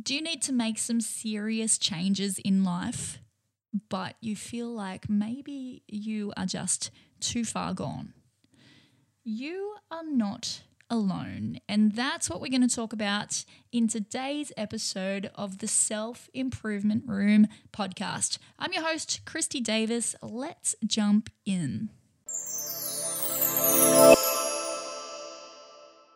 Do 0.00 0.14
you 0.14 0.22
need 0.22 0.40
to 0.42 0.54
make 0.54 0.78
some 0.78 1.02
serious 1.02 1.76
changes 1.76 2.38
in 2.38 2.64
life, 2.64 3.18
but 3.90 4.14
you 4.22 4.34
feel 4.34 4.68
like 4.68 5.10
maybe 5.10 5.82
you 5.86 6.32
are 6.34 6.46
just 6.46 6.90
too 7.20 7.44
far 7.44 7.74
gone? 7.74 8.14
You 9.22 9.74
are 9.90 10.02
not 10.02 10.62
alone. 10.88 11.58
And 11.68 11.92
that's 11.92 12.30
what 12.30 12.40
we're 12.40 12.48
going 12.48 12.66
to 12.66 12.74
talk 12.74 12.94
about 12.94 13.44
in 13.70 13.86
today's 13.86 14.50
episode 14.56 15.30
of 15.34 15.58
the 15.58 15.68
Self 15.68 16.30
Improvement 16.32 17.04
Room 17.06 17.46
podcast. 17.70 18.38
I'm 18.58 18.72
your 18.72 18.84
host, 18.84 19.20
Kristy 19.26 19.62
Davis. 19.62 20.16
Let's 20.22 20.74
jump 20.86 21.28
in. 21.44 21.90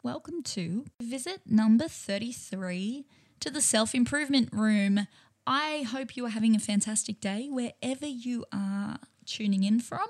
Welcome 0.03 0.43
to 0.45 0.87
visit 1.03 1.43
number 1.45 1.89
33 1.89 3.05
to 3.41 3.51
the 3.51 3.61
Self 3.61 3.95
Improvement 3.95 4.49
Room. 4.53 5.07
I 5.47 5.87
hope 5.89 6.17
you 6.17 6.25
are 6.27 6.31
having 6.31 6.57
a 6.57 6.61
fantastic 6.61 7.21
day 7.21 7.49
wherever 7.51 8.07
you 8.07 8.45
are 8.53 8.99
tuning 9.25 9.63
in 9.63 9.81
from. 9.81 10.09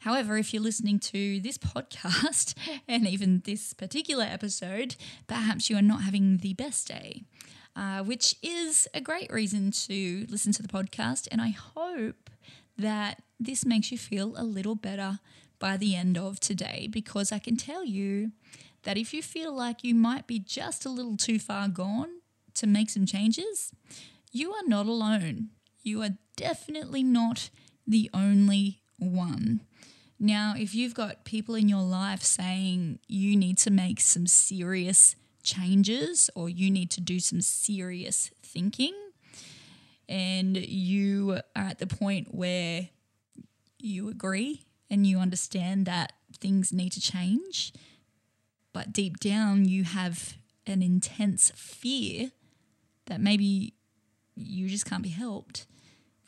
However, 0.00 0.36
if 0.36 0.52
you're 0.52 0.62
listening 0.62 0.98
to 1.00 1.40
this 1.40 1.58
podcast 1.58 2.54
and 2.88 3.06
even 3.06 3.42
this 3.44 3.72
particular 3.72 4.24
episode, 4.24 4.96
perhaps 5.26 5.70
you 5.70 5.76
are 5.76 5.82
not 5.82 6.02
having 6.02 6.38
the 6.38 6.54
best 6.54 6.88
day, 6.88 7.22
uh, 7.74 8.02
which 8.02 8.34
is 8.42 8.86
a 8.94 9.00
great 9.00 9.32
reason 9.32 9.70
to 9.70 10.26
listen 10.28 10.52
to 10.52 10.62
the 10.62 10.68
podcast. 10.68 11.28
And 11.30 11.40
I 11.40 11.48
hope 11.48 12.30
that 12.78 13.22
this 13.40 13.64
makes 13.64 13.90
you 13.90 13.98
feel 13.98 14.34
a 14.36 14.44
little 14.44 14.74
better 14.74 15.20
by 15.58 15.76
the 15.76 15.96
end 15.96 16.18
of 16.18 16.38
today 16.40 16.88
because 16.90 17.32
I 17.32 17.38
can 17.38 17.56
tell 17.56 17.84
you 17.84 18.32
that 18.82 18.96
if 18.98 19.12
you 19.12 19.22
feel 19.22 19.52
like 19.54 19.82
you 19.82 19.94
might 19.94 20.26
be 20.26 20.38
just 20.38 20.84
a 20.84 20.90
little 20.90 21.16
too 21.16 21.38
far 21.38 21.68
gone 21.68 22.15
to 22.56 22.66
make 22.66 22.90
some 22.90 23.06
changes, 23.06 23.72
you 24.32 24.52
are 24.52 24.66
not 24.66 24.86
alone. 24.86 25.50
You 25.82 26.02
are 26.02 26.16
definitely 26.36 27.02
not 27.02 27.50
the 27.86 28.10
only 28.12 28.80
one. 28.98 29.60
Now, 30.18 30.54
if 30.56 30.74
you've 30.74 30.94
got 30.94 31.24
people 31.24 31.54
in 31.54 31.68
your 31.68 31.82
life 31.82 32.22
saying 32.22 32.98
you 33.06 33.36
need 33.36 33.58
to 33.58 33.70
make 33.70 34.00
some 34.00 34.26
serious 34.26 35.14
changes 35.42 36.30
or 36.34 36.48
you 36.48 36.70
need 36.70 36.90
to 36.92 37.00
do 37.00 37.20
some 37.20 37.40
serious 37.40 38.30
thinking, 38.42 38.94
and 40.08 40.56
you 40.56 41.32
are 41.54 41.62
at 41.68 41.78
the 41.78 41.86
point 41.86 42.34
where 42.34 42.88
you 43.78 44.08
agree 44.08 44.66
and 44.88 45.06
you 45.06 45.18
understand 45.18 45.86
that 45.86 46.12
things 46.38 46.72
need 46.72 46.92
to 46.92 47.00
change, 47.00 47.72
but 48.72 48.92
deep 48.92 49.18
down 49.18 49.64
you 49.66 49.84
have 49.84 50.34
an 50.66 50.82
intense 50.82 51.52
fear 51.54 52.32
that 53.06 53.20
maybe 53.20 53.74
you 54.34 54.68
just 54.68 54.86
can't 54.86 55.02
be 55.02 55.08
helped 55.08 55.66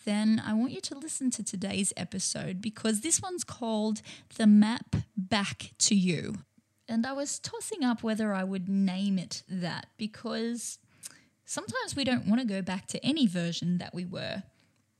then 0.08 0.42
I 0.42 0.54
want 0.54 0.72
you 0.72 0.80
to 0.80 0.96
listen 0.96 1.30
to 1.32 1.44
today's 1.44 1.92
episode 1.94 2.62
because 2.62 3.02
this 3.02 3.20
one's 3.20 3.44
called 3.44 4.00
The 4.36 4.46
Map 4.46 4.96
Back 5.18 5.72
to 5.80 5.94
You. 5.94 6.36
And 6.88 7.04
I 7.04 7.12
was 7.12 7.38
tossing 7.38 7.84
up 7.84 8.02
whether 8.02 8.32
I 8.32 8.42
would 8.42 8.70
name 8.70 9.18
it 9.18 9.42
that 9.50 9.88
because 9.98 10.78
sometimes 11.44 11.94
we 11.94 12.04
don't 12.04 12.26
want 12.26 12.40
to 12.40 12.46
go 12.46 12.62
back 12.62 12.86
to 12.86 13.04
any 13.04 13.26
version 13.26 13.76
that 13.78 13.94
we 13.94 14.06
were. 14.06 14.44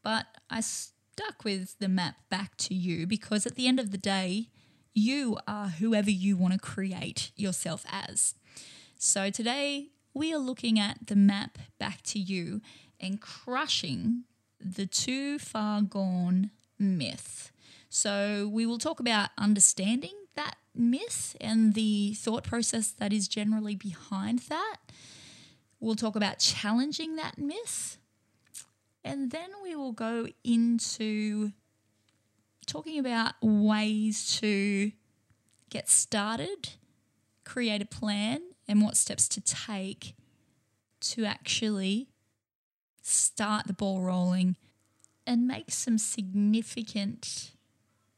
But 0.03 0.27
I 0.51 0.61
stuck 0.61 1.42
with 1.42 1.79
the 1.79 1.89
map 1.89 2.17
back 2.29 2.59
to 2.59 2.75
you 2.75 3.07
because 3.07 3.47
at 3.47 3.55
the 3.55 3.67
end 3.67 3.81
of 3.81 3.92
the 3.92 3.97
day, 3.97 4.51
you 4.92 5.39
are 5.48 5.69
whoever 5.69 6.11
you 6.11 6.37
want 6.37 6.53
to 6.53 6.59
create 6.59 7.31
yourself 7.35 7.87
as. 7.91 8.35
So 8.98 9.31
today 9.31 9.89
we 10.14 10.33
are 10.33 10.39
looking 10.39 10.78
at 10.78 11.06
the 11.06 11.17
map 11.17 11.59
back 11.78 12.03
to 12.03 12.19
you 12.19 12.61
and 13.01 13.20
crushing 13.20 14.25
the 14.61 14.87
too 14.87 15.39
far 15.39 15.83
gone 15.83 16.51
myth. 16.78 17.53
So, 17.91 18.51
we 18.53 18.67
will 18.67 18.79
talk 18.79 19.01
about 19.01 19.30
understanding 19.39 20.14
that 20.35 20.57
myth 20.74 21.36
and 21.41 21.74
the 21.74 22.14
thought 22.14 22.45
process 22.45 22.91
that 22.91 23.13
is 23.13 23.29
generally 23.29 23.74
behind 23.74 24.41
that. 24.51 24.77
We'll 25.80 25.95
talk 25.95 26.17
about 26.17 26.39
challenging 26.39 27.17
that 27.17 27.39
myth. 27.39 27.98
And 29.05 29.30
then 29.30 29.51
we 29.63 29.75
will 29.75 29.92
go 29.92 30.27
into 30.45 31.52
talking 32.67 32.98
about 32.98 33.35
ways 33.40 34.39
to 34.40 34.92
get 35.70 35.89
started, 35.89 36.70
create 37.45 37.80
a 37.80 37.86
plan, 37.86 38.42
and 38.68 38.83
what 38.83 38.96
steps 38.96 39.27
to 39.29 39.40
take 39.40 40.14
to 41.01 41.24
actually 41.24 42.08
start 43.02 43.67
the 43.67 43.73
ball 43.73 44.02
rolling 44.02 44.56
and 45.27 45.46
make 45.46 45.70
some 45.70 45.98
significant 45.98 47.52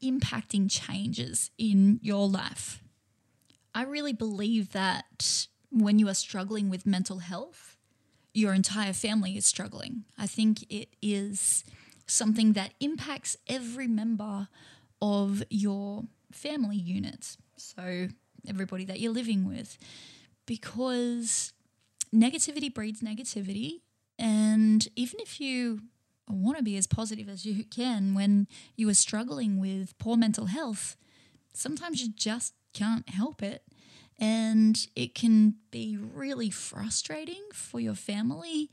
impacting 0.03 0.69
changes 0.69 1.51
in 1.57 1.99
your 2.01 2.27
life. 2.27 2.81
I 3.73 3.83
really 3.83 4.13
believe 4.13 4.71
that 4.73 5.47
when 5.69 5.99
you 5.99 6.09
are 6.09 6.13
struggling 6.13 6.69
with 6.69 6.85
mental 6.85 7.19
health, 7.19 7.77
your 8.33 8.53
entire 8.53 8.93
family 8.93 9.37
is 9.37 9.45
struggling. 9.45 10.03
I 10.17 10.27
think 10.27 10.63
it 10.69 10.89
is 11.01 11.63
something 12.07 12.53
that 12.53 12.73
impacts 12.79 13.37
every 13.47 13.87
member 13.87 14.47
of 15.01 15.43
your 15.49 16.03
family 16.31 16.77
unit. 16.77 17.37
So, 17.57 18.07
everybody 18.47 18.85
that 18.85 18.99
you're 18.99 19.13
living 19.13 19.47
with. 19.47 19.77
Because 20.45 21.53
negativity 22.13 22.73
breeds 22.73 23.01
negativity, 23.01 23.81
and 24.17 24.87
even 24.95 25.19
if 25.19 25.39
you 25.39 25.81
want 26.29 26.57
to 26.57 26.63
be 26.63 26.77
as 26.77 26.87
positive 26.87 27.27
as 27.27 27.45
you 27.45 27.63
can 27.65 28.13
when 28.13 28.47
you 28.75 28.87
are 28.89 28.93
struggling 28.93 29.59
with 29.59 29.97
poor 29.97 30.15
mental 30.15 30.45
health, 30.45 30.95
sometimes 31.53 32.01
you 32.01 32.09
just 32.15 32.53
can't 32.73 33.09
help 33.09 33.43
it. 33.43 33.63
And 34.19 34.87
it 34.95 35.15
can 35.15 35.55
be 35.71 35.97
really 35.97 36.51
frustrating 36.51 37.41
for 37.53 37.79
your 37.79 37.95
family 37.95 38.69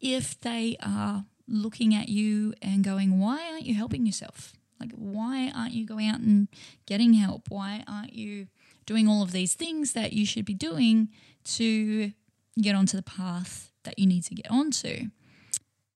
if 0.00 0.40
they 0.40 0.76
are 0.82 1.26
looking 1.46 1.94
at 1.94 2.08
you 2.08 2.54
and 2.62 2.82
going, 2.82 3.20
Why 3.20 3.50
aren't 3.50 3.66
you 3.66 3.74
helping 3.74 4.06
yourself? 4.06 4.54
Like, 4.80 4.92
why 4.92 5.50
aren't 5.54 5.72
you 5.72 5.86
going 5.86 6.08
out 6.08 6.20
and 6.20 6.48
getting 6.86 7.14
help? 7.14 7.48
Why 7.48 7.82
aren't 7.86 8.12
you 8.12 8.48
doing 8.86 9.08
all 9.08 9.22
of 9.22 9.32
these 9.32 9.54
things 9.54 9.92
that 9.92 10.12
you 10.12 10.24
should 10.24 10.44
be 10.44 10.54
doing 10.54 11.08
to 11.44 12.12
get 12.60 12.74
onto 12.74 12.96
the 12.96 13.02
path 13.02 13.72
that 13.84 13.98
you 13.98 14.06
need 14.06 14.24
to 14.24 14.34
get 14.34 14.50
onto. 14.50 15.08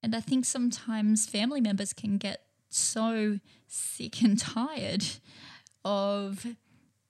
And 0.03 0.15
I 0.15 0.21
think 0.21 0.45
sometimes 0.45 1.27
family 1.27 1.61
members 1.61 1.93
can 1.93 2.19
get 2.19 2.45
so 2.69 3.41
sick 3.67 4.23
and 4.23 4.39
tired 4.39 5.05
of 5.85 6.47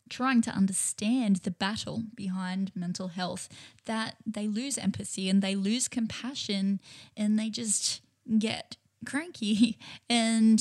trying 0.09 0.43
to 0.43 0.51
understand 0.51 1.37
the 1.37 1.51
battle 1.51 2.03
behind 2.15 2.73
mental 2.75 3.09
health 3.09 3.49
that 3.85 4.17
they 4.27 4.49
lose 4.49 4.77
empathy 4.77 5.29
and 5.29 5.41
they 5.41 5.55
lose 5.55 5.87
compassion 5.87 6.81
and 7.17 7.39
they 7.39 7.49
just 7.49 8.03
get 8.39 8.77
cranky. 9.07 9.79
And 10.11 10.61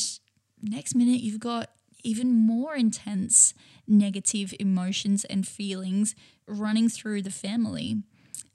next 0.62 0.94
minute, 0.94 1.22
you've 1.22 1.40
got 1.40 1.72
even 2.04 2.34
more 2.34 2.76
intense 2.76 3.54
negative 3.88 4.54
emotions 4.60 5.26
and 5.26 5.48
feelings 5.48 6.16
running 6.48 6.90
through 6.90 7.22
the 7.22 7.32
family. 7.32 7.98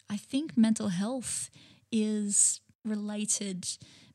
I 0.08 0.16
think 0.16 0.56
mental 0.56 0.88
health 0.88 1.50
is 1.90 2.60
related 2.84 3.66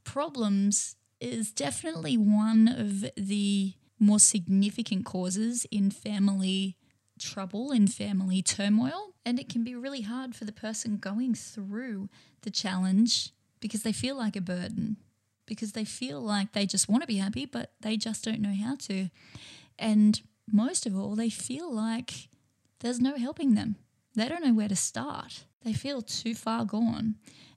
problems 0.04 0.96
is 1.20 1.52
definitely 1.52 2.18
one 2.18 2.68
of 2.68 3.06
the 3.16 3.74
more 4.00 4.20
significant 4.20 5.06
causes 5.06 5.66
in 5.72 5.92
family 5.92 6.78
trouble, 7.20 7.72
in 7.72 7.88
family 7.88 8.42
turmoil. 8.42 9.14
And 9.26 9.40
it 9.40 9.50
can 9.50 9.64
be 9.64 9.76
really 9.76 10.02
hard 10.02 10.36
for 10.36 10.46
the 10.46 10.54
person 10.54 10.98
going 10.98 11.36
through 11.36 12.10
the 12.42 12.50
challenge 12.50 13.32
because 13.60 13.84
they 13.84 13.92
feel 13.92 14.16
like 14.16 14.36
a 14.36 14.42
burden, 14.42 14.98
because 15.50 15.74
they 15.74 15.84
feel 15.84 16.22
like 16.22 16.54
they 16.54 16.66
just 16.66 16.88
want 16.88 17.04
to 17.04 17.08
be 17.08 17.18
happy, 17.18 17.46
but 17.46 17.74
they 17.82 17.98
just 17.98 18.24
don't 18.24 18.40
know 18.40 18.54
how 18.54 18.76
to. 18.76 19.10
And 19.78 20.22
most 20.50 20.86
of 20.86 20.98
all, 20.98 21.16
they 21.16 21.30
feel 21.30 21.74
like 21.74 22.30
there's 22.80 23.02
no 23.02 23.18
helping 23.18 23.56
them. 23.56 23.76
They 24.16 24.30
don't 24.30 24.46
know 24.46 24.54
where 24.54 24.70
to 24.70 24.76
start. 24.76 25.44
They 25.64 25.74
feel 25.74 26.02
too 26.02 26.34
far 26.34 26.64
gone. 26.64 27.16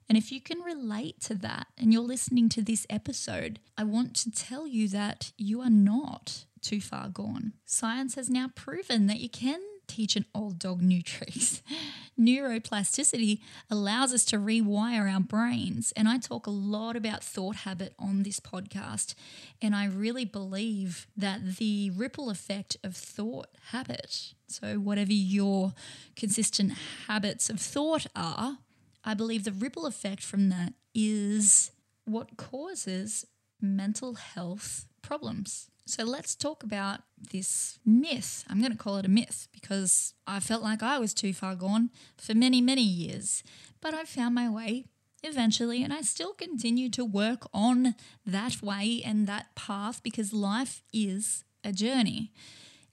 And 0.09 0.17
if 0.17 0.31
you 0.31 0.41
can 0.41 0.59
relate 0.59 1.21
to 1.21 1.35
that 1.35 1.67
and 1.77 1.93
you're 1.93 2.01
listening 2.01 2.49
to 2.49 2.61
this 2.61 2.85
episode, 2.89 3.59
I 3.77 3.85
want 3.85 4.15
to 4.17 4.31
tell 4.31 4.67
you 4.67 4.89
that 4.89 5.31
you 5.37 5.61
are 5.61 5.69
not 5.69 6.45
too 6.61 6.81
far 6.81 7.07
gone. 7.07 7.53
Science 7.65 8.15
has 8.15 8.29
now 8.29 8.49
proven 8.53 9.07
that 9.07 9.19
you 9.21 9.29
can 9.29 9.61
teach 9.93 10.15
an 10.15 10.25
old 10.33 10.59
dog 10.59 10.81
new 10.81 11.01
tricks. 11.01 11.61
Neuroplasticity 12.19 13.39
allows 13.69 14.13
us 14.13 14.25
to 14.25 14.37
rewire 14.37 15.11
our 15.11 15.19
brains. 15.19 15.93
And 15.95 16.07
I 16.07 16.17
talk 16.17 16.47
a 16.47 16.51
lot 16.51 16.95
about 16.95 17.23
thought 17.23 17.57
habit 17.57 17.93
on 17.99 18.23
this 18.23 18.39
podcast. 18.39 19.13
And 19.61 19.75
I 19.75 19.85
really 19.85 20.25
believe 20.25 21.07
that 21.15 21.57
the 21.57 21.91
ripple 21.91 22.29
effect 22.29 22.77
of 22.83 22.95
thought 22.95 23.49
habit, 23.71 24.33
so 24.47 24.75
whatever 24.79 25.13
your 25.13 25.73
consistent 26.15 26.73
habits 27.07 27.49
of 27.49 27.59
thought 27.59 28.07
are, 28.15 28.59
I 29.03 29.13
believe 29.13 29.43
the 29.43 29.51
ripple 29.51 29.85
effect 29.85 30.23
from 30.23 30.49
that 30.49 30.73
is 30.93 31.71
what 32.05 32.37
causes 32.37 33.25
mental 33.61 34.15
health 34.15 34.85
problems. 35.01 35.69
So 35.85 36.05
let's 36.05 36.35
talk 36.35 36.63
about 36.63 37.01
this 37.31 37.77
myth. 37.85 38.45
I'm 38.49 38.59
going 38.59 38.71
to 38.71 38.77
call 38.77 38.97
it 38.97 39.05
a 39.05 39.09
myth 39.09 39.47
because 39.51 40.13
I 40.25 40.39
felt 40.39 40.63
like 40.63 40.81
I 40.81 40.97
was 40.97 41.13
too 41.13 41.33
far 41.33 41.55
gone 41.55 41.89
for 42.17 42.33
many, 42.33 42.61
many 42.61 42.83
years. 42.83 43.43
But 43.81 43.93
I 43.93 44.05
found 44.05 44.33
my 44.33 44.49
way 44.49 44.85
eventually, 45.23 45.83
and 45.83 45.93
I 45.93 46.01
still 46.01 46.33
continue 46.33 46.89
to 46.91 47.05
work 47.05 47.47
on 47.53 47.95
that 48.25 48.61
way 48.61 49.01
and 49.05 49.27
that 49.27 49.55
path 49.55 50.01
because 50.03 50.33
life 50.33 50.83
is 50.93 51.43
a 51.63 51.71
journey. 51.71 52.31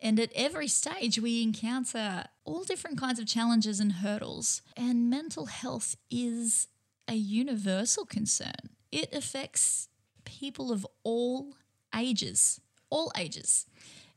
And 0.01 0.19
at 0.19 0.33
every 0.35 0.69
stage, 0.69 1.19
we 1.21 1.43
encounter 1.43 2.25
all 2.45 2.65
different 2.65 2.99
kinds 2.99 3.21
of 3.21 3.27
challenges 3.27 3.79
and 3.81 3.95
hurdles. 3.95 4.63
And 4.77 5.11
mental 5.11 5.47
health 5.47 5.97
is 6.11 6.69
a 7.07 7.15
universal 7.15 8.07
concern, 8.07 8.71
it 8.93 9.13
affects 9.13 9.89
people 10.25 10.71
of 10.71 10.87
all 11.03 11.55
ages 11.95 12.61
all 12.91 13.13
ages. 13.17 13.67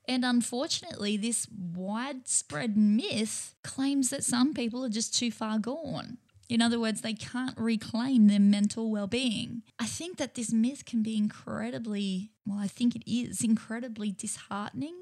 And 0.07 0.25
unfortunately, 0.25 1.15
this 1.15 1.47
widespread 1.49 2.75
myth 2.75 3.55
claims 3.63 4.09
that 4.09 4.23
some 4.23 4.53
people 4.53 4.83
are 4.83 4.89
just 4.89 5.17
too 5.17 5.31
far 5.31 5.59
gone. 5.59 6.17
In 6.49 6.61
other 6.61 6.79
words, 6.79 7.01
they 7.01 7.13
can't 7.13 7.57
reclaim 7.57 8.27
their 8.27 8.39
mental 8.39 8.91
well 8.91 9.07
being. 9.07 9.63
I 9.79 9.85
think 9.85 10.17
that 10.17 10.35
this 10.35 10.51
myth 10.51 10.85
can 10.85 11.01
be 11.01 11.15
incredibly, 11.15 12.31
well, 12.45 12.59
I 12.59 12.67
think 12.67 12.95
it 12.95 13.09
is 13.09 13.43
incredibly 13.43 14.11
disheartening 14.11 14.95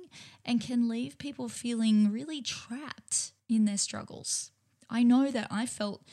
and 0.45 0.61
can 0.61 0.87
leave 0.87 1.17
people 1.17 1.49
feeling 1.49 2.11
really 2.11 2.41
trapped 2.41 3.31
in 3.49 3.65
their 3.65 3.77
struggles. 3.77 4.51
I 4.89 5.03
know 5.03 5.31
that 5.31 5.47
I 5.49 5.65
felt 5.65 6.03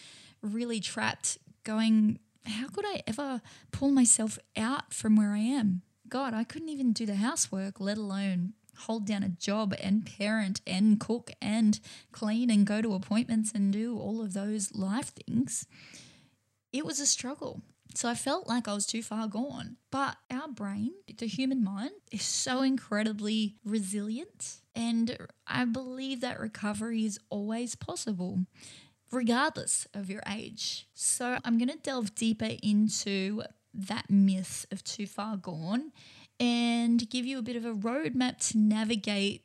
really 0.40 0.80
trapped 0.80 1.38
going, 1.62 2.18
how 2.46 2.68
could 2.68 2.86
I 2.86 3.02
ever 3.06 3.42
pull 3.70 3.90
myself 3.90 4.38
out 4.56 4.94
from 4.94 5.14
where 5.14 5.32
I 5.32 5.40
am? 5.40 5.82
God, 6.08 6.34
I 6.34 6.44
couldn't 6.44 6.68
even 6.68 6.92
do 6.92 7.06
the 7.06 7.16
housework, 7.16 7.80
let 7.80 7.98
alone 7.98 8.54
hold 8.78 9.06
down 9.06 9.22
a 9.22 9.28
job 9.28 9.74
and 9.80 10.06
parent 10.06 10.60
and 10.66 11.00
cook 11.00 11.30
and 11.42 11.80
clean 12.12 12.50
and 12.50 12.66
go 12.66 12.80
to 12.80 12.94
appointments 12.94 13.52
and 13.52 13.72
do 13.72 13.98
all 13.98 14.22
of 14.22 14.32
those 14.32 14.74
life 14.74 15.12
things. 15.26 15.66
It 16.72 16.86
was 16.86 17.00
a 17.00 17.06
struggle. 17.06 17.62
So 17.94 18.08
I 18.08 18.14
felt 18.14 18.46
like 18.46 18.68
I 18.68 18.74
was 18.74 18.86
too 18.86 19.02
far 19.02 19.26
gone. 19.26 19.76
But 19.90 20.16
our 20.30 20.48
brain, 20.48 20.92
the 21.16 21.26
human 21.26 21.64
mind, 21.64 21.92
is 22.12 22.22
so 22.22 22.62
incredibly 22.62 23.56
resilient. 23.64 24.58
And 24.74 25.16
I 25.46 25.64
believe 25.64 26.20
that 26.20 26.38
recovery 26.38 27.04
is 27.04 27.18
always 27.30 27.74
possible, 27.74 28.40
regardless 29.10 29.88
of 29.94 30.10
your 30.10 30.22
age. 30.28 30.86
So 30.94 31.38
I'm 31.44 31.58
going 31.58 31.70
to 31.70 31.78
delve 31.78 32.14
deeper 32.14 32.50
into 32.62 33.42
that 33.78 34.10
myth 34.10 34.66
of 34.70 34.82
too 34.84 35.06
far 35.06 35.36
gone 35.36 35.92
and 36.40 37.08
give 37.10 37.24
you 37.24 37.38
a 37.38 37.42
bit 37.42 37.56
of 37.56 37.64
a 37.64 37.74
roadmap 37.74 38.50
to 38.50 38.58
navigate 38.58 39.44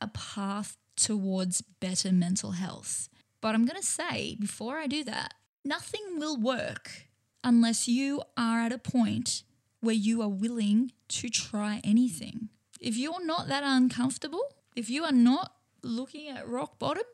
a 0.00 0.08
path 0.08 0.76
towards 0.96 1.62
better 1.62 2.12
mental 2.12 2.52
health. 2.52 3.08
But 3.40 3.54
I'm 3.54 3.64
going 3.64 3.80
to 3.80 3.86
say 3.86 4.36
before 4.38 4.78
I 4.78 4.86
do 4.86 5.04
that, 5.04 5.34
nothing 5.64 6.18
will 6.18 6.36
work 6.36 7.08
unless 7.42 7.88
you 7.88 8.22
are 8.36 8.60
at 8.60 8.72
a 8.72 8.78
point 8.78 9.42
where 9.80 9.94
you 9.94 10.22
are 10.22 10.28
willing 10.28 10.92
to 11.08 11.28
try 11.28 11.80
anything. 11.82 12.48
If 12.80 12.96
you're 12.96 13.24
not 13.24 13.48
that 13.48 13.64
uncomfortable, 13.64 14.42
if 14.76 14.88
you 14.88 15.04
are 15.04 15.12
not 15.12 15.52
looking 15.82 16.28
at 16.28 16.48
rock 16.48 16.78
bottom, 16.78 17.04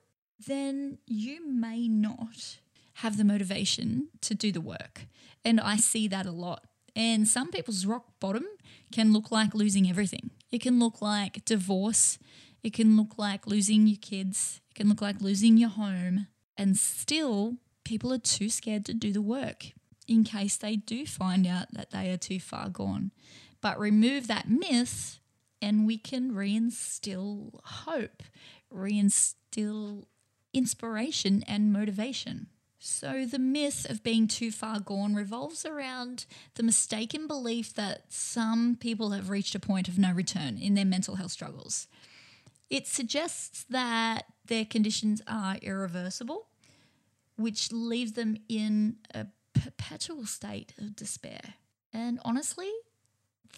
then 0.46 0.99
you 1.06 1.46
may 1.46 1.88
not 1.88 2.58
have 2.94 3.16
the 3.16 3.25
motivation 3.25 4.08
to 4.20 4.34
do 4.34 4.52
the 4.52 4.61
work. 4.61 5.06
And 5.48 5.58
I 5.62 5.78
see 5.78 6.08
that 6.08 6.26
a 6.26 6.30
lot. 6.30 6.66
And 6.94 7.26
some 7.26 7.50
people's 7.50 7.86
rock 7.86 8.04
bottom 8.20 8.44
can 8.92 9.14
look 9.14 9.30
like 9.30 9.54
losing 9.54 9.88
everything. 9.88 10.28
It 10.50 10.60
can 10.60 10.78
look 10.78 11.00
like 11.00 11.42
divorce. 11.46 12.18
It 12.62 12.74
can 12.74 12.98
look 12.98 13.16
like 13.16 13.46
losing 13.46 13.86
your 13.86 13.96
kids. 13.98 14.60
It 14.70 14.74
can 14.74 14.90
look 14.90 15.00
like 15.00 15.22
losing 15.22 15.56
your 15.56 15.70
home. 15.70 16.26
And 16.58 16.76
still, 16.76 17.54
people 17.82 18.12
are 18.12 18.18
too 18.18 18.50
scared 18.50 18.84
to 18.84 18.92
do 18.92 19.10
the 19.10 19.22
work 19.22 19.68
in 20.06 20.22
case 20.22 20.58
they 20.58 20.76
do 20.76 21.06
find 21.06 21.46
out 21.46 21.72
that 21.72 21.92
they 21.92 22.10
are 22.10 22.18
too 22.18 22.40
far 22.40 22.68
gone. 22.68 23.10
But 23.62 23.80
remove 23.80 24.26
that 24.26 24.50
myth 24.50 25.18
and 25.62 25.86
we 25.86 25.96
can 25.96 26.32
reinstill 26.32 27.58
hope, 27.64 28.22
reinstill 28.70 30.04
inspiration 30.52 31.42
and 31.48 31.72
motivation. 31.72 32.48
So, 32.80 33.26
the 33.26 33.40
myth 33.40 33.90
of 33.90 34.04
being 34.04 34.28
too 34.28 34.52
far 34.52 34.78
gone 34.78 35.14
revolves 35.14 35.66
around 35.66 36.26
the 36.54 36.62
mistaken 36.62 37.26
belief 37.26 37.75
that 37.75 38.04
some 38.12 38.76
people 38.76 39.10
have 39.10 39.30
reached 39.30 39.56
a 39.56 39.60
point 39.60 39.88
of 39.88 39.98
no 39.98 40.12
return 40.12 40.56
in 40.58 40.75
their 40.75 40.84
mental 40.84 41.16
health 41.16 41.32
struggles. 41.32 41.88
It 42.70 42.86
suggests 42.86 43.64
that 43.70 44.26
their 44.46 44.64
conditions 44.64 45.22
are 45.26 45.56
irreversible, 45.60 46.46
which 47.36 47.72
leaves 47.72 48.12
them 48.12 48.36
in 48.48 48.96
a 49.12 49.26
perpetual 49.54 50.26
state 50.26 50.72
of 50.78 50.94
despair. 50.94 51.54
And 51.92 52.20
honestly, 52.25 52.70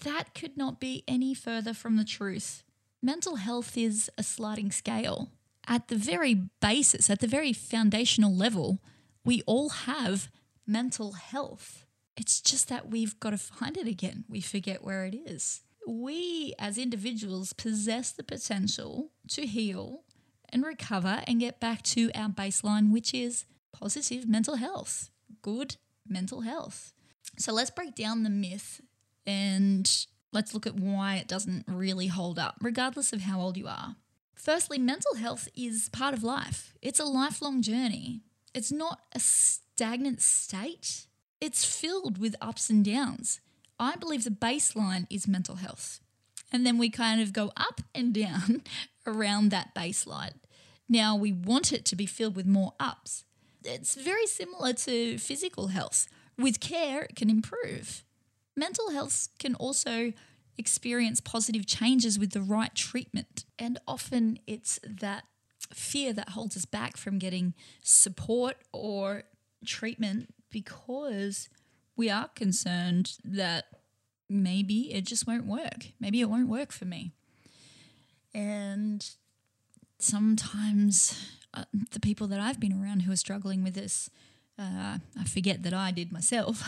that 0.04 0.34
could 0.34 0.56
not 0.56 0.80
be 0.80 1.04
any 1.06 1.34
further 1.34 1.74
from 1.74 1.96
the 1.96 2.04
truth. 2.04 2.62
Mental 3.02 3.36
health 3.36 3.76
is 3.76 4.10
a 4.16 4.22
sliding 4.22 4.70
scale. 4.70 5.28
At 5.66 5.88
the 5.88 5.96
very 5.96 6.34
basis, 6.34 7.10
at 7.10 7.20
the 7.20 7.26
very 7.26 7.52
foundational 7.52 8.34
level, 8.34 8.80
we 9.24 9.42
all 9.46 9.70
have 9.70 10.30
mental 10.66 11.12
health. 11.12 11.86
It's 12.16 12.40
just 12.40 12.68
that 12.68 12.90
we've 12.90 13.18
got 13.20 13.30
to 13.30 13.38
find 13.38 13.76
it 13.76 13.86
again. 13.86 14.24
We 14.28 14.40
forget 14.40 14.84
where 14.84 15.04
it 15.04 15.14
is. 15.14 15.62
We 15.86 16.54
as 16.58 16.78
individuals 16.78 17.52
possess 17.52 18.12
the 18.12 18.22
potential 18.22 19.10
to 19.28 19.46
heal 19.46 20.04
and 20.50 20.64
recover 20.64 21.22
and 21.26 21.40
get 21.40 21.60
back 21.60 21.82
to 21.82 22.10
our 22.14 22.28
baseline, 22.28 22.92
which 22.92 23.14
is 23.14 23.44
positive 23.72 24.28
mental 24.28 24.56
health, 24.56 25.10
good 25.42 25.76
mental 26.06 26.42
health. 26.42 26.92
So 27.38 27.52
let's 27.52 27.70
break 27.70 27.94
down 27.94 28.22
the 28.22 28.30
myth 28.30 28.80
and 29.26 29.90
let's 30.32 30.54
look 30.54 30.66
at 30.66 30.74
why 30.74 31.16
it 31.16 31.28
doesn't 31.28 31.64
really 31.68 32.08
hold 32.08 32.38
up, 32.38 32.56
regardless 32.60 33.12
of 33.12 33.22
how 33.22 33.40
old 33.40 33.56
you 33.56 33.68
are. 33.68 33.96
Firstly, 34.34 34.78
mental 34.78 35.16
health 35.16 35.48
is 35.54 35.88
part 35.90 36.14
of 36.14 36.22
life, 36.22 36.74
it's 36.82 37.00
a 37.00 37.04
lifelong 37.04 37.62
journey. 37.62 38.22
It's 38.54 38.72
not 38.72 39.00
a 39.14 39.20
stagnant 39.20 40.20
state, 40.20 41.06
it's 41.40 41.64
filled 41.64 42.18
with 42.18 42.36
ups 42.40 42.68
and 42.70 42.84
downs. 42.84 43.40
I 43.78 43.96
believe 43.96 44.24
the 44.24 44.30
baseline 44.30 45.06
is 45.08 45.26
mental 45.26 45.56
health. 45.56 46.00
And 46.52 46.66
then 46.66 46.76
we 46.76 46.90
kind 46.90 47.20
of 47.20 47.32
go 47.32 47.52
up 47.56 47.80
and 47.94 48.12
down 48.12 48.62
around 49.06 49.50
that 49.50 49.74
baseline. 49.74 50.34
Now, 50.88 51.16
we 51.16 51.32
want 51.32 51.72
it 51.72 51.84
to 51.86 51.96
be 51.96 52.04
filled 52.04 52.36
with 52.36 52.46
more 52.46 52.74
ups. 52.80 53.24
It's 53.64 53.94
very 53.94 54.26
similar 54.26 54.72
to 54.72 55.16
physical 55.18 55.68
health. 55.68 56.08
With 56.36 56.60
care, 56.60 57.02
it 57.02 57.16
can 57.16 57.30
improve. 57.30 58.04
Mental 58.56 58.90
health 58.90 59.28
can 59.38 59.54
also 59.54 60.12
experience 60.58 61.20
positive 61.20 61.66
changes 61.66 62.18
with 62.18 62.32
the 62.32 62.42
right 62.42 62.74
treatment. 62.74 63.44
And 63.58 63.78
often 63.86 64.40
it's 64.46 64.80
that 64.84 65.24
fear 65.72 66.12
that 66.12 66.30
holds 66.30 66.56
us 66.56 66.64
back 66.64 66.96
from 66.96 67.18
getting 67.18 67.54
support 67.82 68.56
or 68.72 69.24
treatment 69.64 70.34
because 70.50 71.48
we 71.96 72.10
are 72.10 72.28
concerned 72.28 73.12
that 73.24 73.66
maybe 74.28 74.92
it 74.92 75.04
just 75.04 75.26
won't 75.26 75.46
work. 75.46 75.88
Maybe 76.00 76.20
it 76.20 76.30
won't 76.30 76.48
work 76.48 76.72
for 76.72 76.84
me. 76.84 77.12
And 78.32 79.08
sometimes 79.98 81.28
uh, 81.52 81.64
the 81.90 82.00
people 82.00 82.26
that 82.28 82.40
I've 82.40 82.60
been 82.60 82.80
around 82.80 83.00
who 83.00 83.12
are 83.12 83.16
struggling 83.16 83.62
with 83.62 83.74
this, 83.74 84.08
uh, 84.58 84.98
I 85.18 85.24
forget 85.26 85.62
that 85.64 85.74
I 85.74 85.90
did 85.90 86.12
myself. 86.12 86.62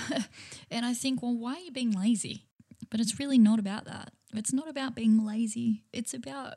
and 0.71 0.85
I 0.85 0.93
think, 0.95 1.23
well, 1.23 1.37
why 1.37 1.55
are 1.55 1.61
you 1.61 1.73
being 1.73 1.93
lazy? 1.93 2.47
But 2.91 3.01
it's 3.01 3.19
really 3.19 3.39
not 3.39 3.59
about 3.59 3.85
that. 3.85 4.13
It's 4.35 4.53
not 4.53 4.69
about 4.69 4.95
being 4.95 5.25
lazy, 5.25 5.85
it's 5.93 6.15
about 6.15 6.55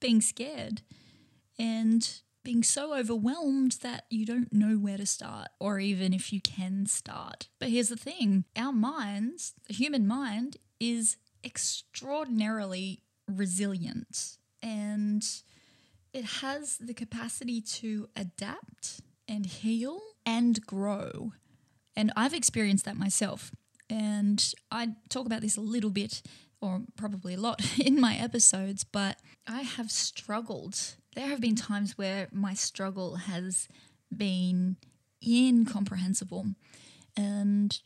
being 0.00 0.20
scared 0.20 0.82
and 1.58 2.20
being 2.44 2.62
so 2.62 2.96
overwhelmed 2.96 3.72
that 3.82 4.04
you 4.10 4.24
don't 4.24 4.52
know 4.52 4.76
where 4.76 4.96
to 4.96 5.06
start 5.06 5.48
or 5.60 5.80
even 5.80 6.14
if 6.14 6.32
you 6.32 6.40
can 6.40 6.86
start. 6.86 7.48
But 7.58 7.68
here's 7.68 7.88
the 7.88 7.96
thing 7.96 8.44
our 8.56 8.72
minds, 8.72 9.54
the 9.66 9.74
human 9.74 10.06
mind, 10.06 10.56
is 10.80 11.16
extraordinarily 11.44 13.02
resilient 13.26 14.38
and 14.62 15.24
it 16.12 16.24
has 16.24 16.78
the 16.78 16.94
capacity 16.94 17.60
to 17.60 18.08
adapt 18.16 19.00
and 19.28 19.44
heal 19.44 20.00
and 20.24 20.64
grow. 20.64 21.32
And 21.94 22.12
I've 22.16 22.34
experienced 22.34 22.84
that 22.86 22.96
myself. 22.96 23.52
And 23.90 24.52
I 24.70 24.90
talk 25.08 25.26
about 25.26 25.40
this 25.42 25.56
a 25.56 25.62
little 25.62 25.90
bit, 25.90 26.22
or 26.60 26.82
probably 26.96 27.34
a 27.34 27.40
lot, 27.40 27.60
in 27.78 28.00
my 28.00 28.16
episodes, 28.16 28.84
but 28.84 29.18
I 29.46 29.62
have 29.62 29.90
struggled 29.90 30.96
there 31.18 31.26
have 31.26 31.40
been 31.40 31.56
times 31.56 31.98
where 31.98 32.28
my 32.30 32.54
struggle 32.54 33.16
has 33.16 33.66
been 34.16 34.76
incomprehensible. 35.20 36.46
And 37.16 37.76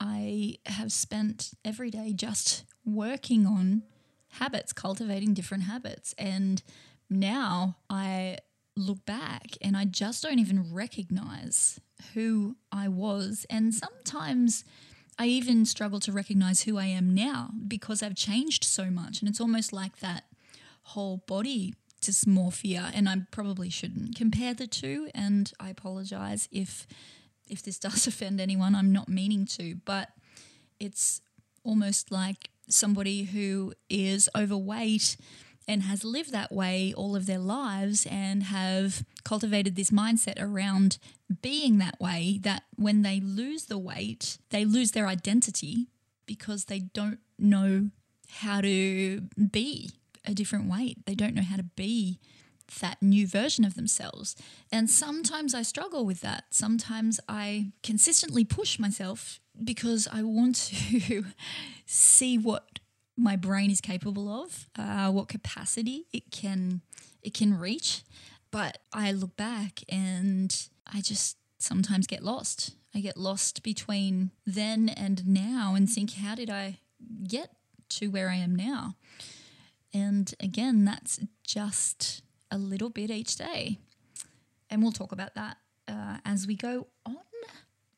I 0.00 0.56
have 0.66 0.90
spent 0.90 1.52
every 1.64 1.90
day 1.90 2.12
just 2.12 2.64
working 2.84 3.46
on 3.46 3.84
habits, 4.30 4.72
cultivating 4.72 5.32
different 5.32 5.62
habits. 5.62 6.12
And 6.18 6.60
now 7.08 7.76
I 7.88 8.38
look 8.76 9.04
back 9.06 9.56
and 9.60 9.76
I 9.76 9.84
just 9.84 10.24
don't 10.24 10.40
even 10.40 10.74
recognize 10.74 11.78
who 12.14 12.56
I 12.72 12.88
was. 12.88 13.46
And 13.48 13.72
sometimes 13.72 14.64
I 15.20 15.26
even 15.26 15.66
struggle 15.66 16.00
to 16.00 16.10
recognize 16.10 16.62
who 16.62 16.78
I 16.78 16.86
am 16.86 17.14
now 17.14 17.50
because 17.68 18.02
I've 18.02 18.16
changed 18.16 18.64
so 18.64 18.86
much. 18.86 19.20
And 19.20 19.28
it's 19.28 19.40
almost 19.40 19.72
like 19.72 20.00
that 20.00 20.24
whole 20.82 21.18
body 21.28 21.74
dysmorphia. 22.02 22.90
And 22.94 23.08
I 23.08 23.16
probably 23.30 23.70
shouldn't 23.70 24.16
compare 24.16 24.54
the 24.54 24.66
two. 24.66 25.08
And 25.14 25.52
I 25.58 25.70
apologize 25.70 26.48
if 26.52 26.86
if 27.48 27.62
this 27.62 27.78
does 27.86 28.06
offend 28.06 28.40
anyone. 28.40 28.74
I'm 28.74 28.92
not 28.92 29.08
meaning 29.08 29.46
to, 29.46 29.76
but 29.84 30.10
it's 30.78 31.20
almost 31.64 32.10
like 32.10 32.50
somebody 32.68 33.24
who 33.24 33.72
is 33.88 34.28
overweight 34.36 35.16
and 35.68 35.82
has 35.84 36.04
lived 36.04 36.32
that 36.32 36.50
way 36.50 36.92
all 36.96 37.14
of 37.14 37.26
their 37.26 37.38
lives 37.38 38.06
and 38.10 38.44
have 38.44 39.04
cultivated 39.24 39.76
this 39.76 39.90
mindset 39.90 40.34
around 40.40 40.98
being 41.40 41.78
that 41.78 42.00
way 42.00 42.38
that 42.42 42.64
when 42.76 43.02
they 43.02 43.20
lose 43.20 43.66
the 43.66 43.78
weight, 43.78 44.38
they 44.50 44.64
lose 44.64 44.90
their 44.90 45.06
identity 45.06 45.86
because 46.26 46.64
they 46.64 46.80
don't 46.80 47.20
know 47.38 47.90
how 48.28 48.60
to 48.60 49.20
be 49.50 49.90
a 50.24 50.34
different 50.34 50.70
weight. 50.70 51.04
They 51.06 51.14
don't 51.14 51.34
know 51.34 51.42
how 51.42 51.56
to 51.56 51.62
be 51.62 52.18
that 52.80 53.02
new 53.02 53.26
version 53.26 53.64
of 53.64 53.74
themselves. 53.74 54.36
And 54.70 54.88
sometimes 54.88 55.54
I 55.54 55.62
struggle 55.62 56.04
with 56.04 56.20
that. 56.22 56.44
Sometimes 56.50 57.20
I 57.28 57.72
consistently 57.82 58.44
push 58.44 58.78
myself 58.78 59.40
because 59.62 60.08
I 60.10 60.22
want 60.22 60.56
to 61.00 61.24
see 61.86 62.38
what 62.38 62.78
my 63.16 63.36
brain 63.36 63.70
is 63.70 63.80
capable 63.80 64.28
of, 64.28 64.68
uh, 64.78 65.10
what 65.10 65.28
capacity 65.28 66.06
it 66.12 66.30
can 66.30 66.80
it 67.22 67.34
can 67.34 67.58
reach. 67.58 68.02
But 68.50 68.78
I 68.92 69.12
look 69.12 69.36
back 69.36 69.80
and 69.88 70.54
I 70.92 71.00
just 71.00 71.36
sometimes 71.58 72.06
get 72.06 72.22
lost. 72.22 72.72
I 72.94 73.00
get 73.00 73.16
lost 73.16 73.62
between 73.62 74.32
then 74.44 74.88
and 74.88 75.26
now 75.26 75.74
and 75.74 75.88
think, 75.88 76.14
how 76.14 76.34
did 76.34 76.50
I 76.50 76.78
get 77.26 77.50
to 77.90 78.08
where 78.08 78.28
I 78.28 78.36
am 78.36 78.54
now? 78.54 78.96
And 79.94 80.34
again, 80.40 80.84
that's 80.84 81.20
just 81.46 82.22
a 82.50 82.58
little 82.58 82.90
bit 82.90 83.10
each 83.10 83.36
day. 83.36 83.78
And 84.70 84.82
we'll 84.82 84.92
talk 84.92 85.12
about 85.12 85.34
that 85.34 85.58
uh, 85.88 86.18
as 86.24 86.46
we 86.46 86.54
go 86.54 86.86
on. 87.04 87.16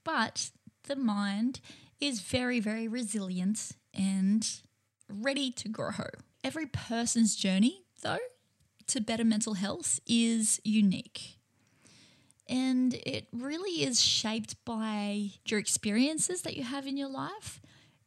But 0.03 0.51
the 0.85 0.97
mind 0.97 1.61
is 2.01 2.21
very, 2.21 2.61
very 2.61 2.89
resilient 2.89 3.73
and 3.93 4.47
ready 5.09 5.51
to 5.53 5.69
grow. 5.69 5.91
Every 6.43 6.67
person's 6.67 7.37
journey, 7.37 7.85
though, 8.03 8.19
to 8.89 9.01
better 9.01 9.25
mental 9.25 9.55
health 9.55 10.01
is 10.07 10.61
unique. 10.65 11.39
And 12.49 12.93
it 12.95 13.29
really 13.33 13.85
is 13.85 14.03
shaped 14.03 14.63
by 14.67 15.31
your 15.47 15.59
experiences 15.59 16.43
that 16.43 16.57
you 16.57 16.65
have 16.65 16.87
in 16.87 16.97
your 16.97 17.09
life 17.09 17.63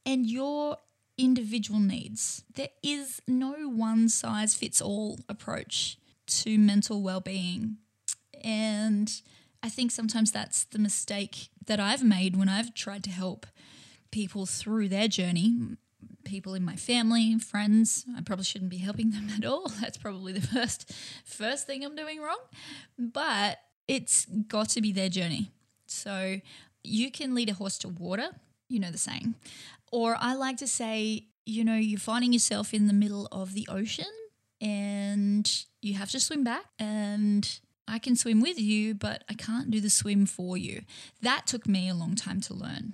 and 0.06 0.28
your 0.28 0.78
individual 1.18 1.80
needs. 1.80 2.44
There 2.56 2.70
is 2.84 3.22
no 3.28 3.54
one 3.70 4.10
size 4.10 4.54
fits 4.56 4.82
all 4.82 5.20
approach 5.28 5.98
to 6.28 6.58
mental 6.58 7.02
well 7.02 7.22
being. 7.22 7.78
And 8.44 9.12
I 9.64 9.70
think 9.70 9.92
sometimes 9.92 10.32
that's 10.32 10.64
the 10.66 10.80
mistake 10.80 11.50
that 11.66 11.80
I've 11.80 12.04
made 12.04 12.36
when 12.36 12.50
I've 12.50 12.74
tried 12.74 13.04
to 13.06 13.10
help 13.10 13.46
people 14.12 14.46
through 14.46 14.90
their 14.90 15.08
journey, 15.08 15.58
people 16.24 16.54
in 16.54 16.64
my 16.64 16.76
family, 16.76 17.38
friends. 17.40 18.06
I 18.16 18.22
probably 18.22 18.46
shouldn't 18.46 18.72
be 18.72 18.78
helping 18.78 19.12
them 19.12 19.30
at 19.38 19.46
all. 19.46 19.70
That's 19.82 19.98
probably 19.98 20.34
the 20.34 20.48
first 20.48 20.94
first 21.26 21.66
thing 21.66 21.84
I'm 21.84 21.96
doing 21.96 22.22
wrong. 22.22 22.40
But 22.98 23.60
it's 23.88 24.26
got 24.26 24.70
to 24.70 24.82
be 24.82 24.92
their 24.92 25.10
journey. 25.10 25.52
So 25.86 26.42
you 26.84 27.12
can 27.12 27.34
lead 27.34 27.50
a 27.50 27.54
horse 27.54 27.78
to 27.80 27.88
water, 27.88 28.30
you 28.70 28.80
know 28.80 28.92
the 28.92 28.98
saying. 28.98 29.36
Or 29.92 30.18
I 30.20 30.36
like 30.36 30.58
to 30.58 30.68
say, 30.68 31.28
you 31.46 31.64
know, 31.64 31.76
you're 31.76 32.00
finding 32.00 32.34
yourself 32.34 32.74
in 32.74 32.88
the 32.88 32.94
middle 32.94 33.28
of 33.32 33.54
the 33.54 33.68
ocean 33.70 34.06
and 34.60 35.50
you 35.82 35.94
have 35.96 36.12
to 36.12 36.20
swim 36.20 36.44
back 36.44 36.66
and 36.78 37.60
I 37.88 38.00
can 38.00 38.16
swim 38.16 38.42
with 38.42 38.60
you, 38.60 38.94
but 38.96 39.24
I 39.30 39.34
can't 39.34 39.72
do 39.72 39.80
the 39.80 39.90
swim 39.90 40.26
for 40.26 40.58
you. 40.58 40.82
That 41.22 41.48
took 41.48 41.68
me 41.68 41.88
a 41.88 41.96
long 41.96 42.16
time 42.16 42.42
to 42.42 42.54
learn 42.54 42.94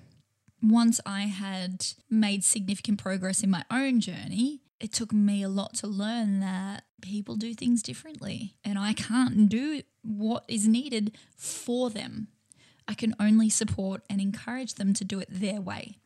once 0.63 1.01
I 1.05 1.23
had 1.23 1.85
made 2.09 2.43
significant 2.43 2.97
progress 2.97 3.43
in 3.43 3.49
my 3.49 3.65
own 3.69 3.99
journey, 3.99 4.61
it 4.79 4.93
took 4.93 5.11
me 5.11 5.43
a 5.43 5.49
lot 5.49 5.75
to 5.75 5.87
learn 5.87 6.39
that 6.39 6.85
people 7.01 7.35
do 7.35 7.53
things 7.53 7.83
differently 7.83 8.55
and 8.63 8.79
I 8.79 8.93
can't 8.93 9.49
do 9.49 9.81
what 10.01 10.45
is 10.47 10.67
needed 10.67 11.17
for 11.35 11.89
them. 11.89 12.29
I 12.87 12.93
can 12.93 13.13
only 13.19 13.49
support 13.49 14.01
and 14.09 14.21
encourage 14.21 14.75
them 14.75 14.93
to 14.93 15.05
do 15.05 15.19
it 15.19 15.27
their 15.29 15.61
way. 15.61 15.97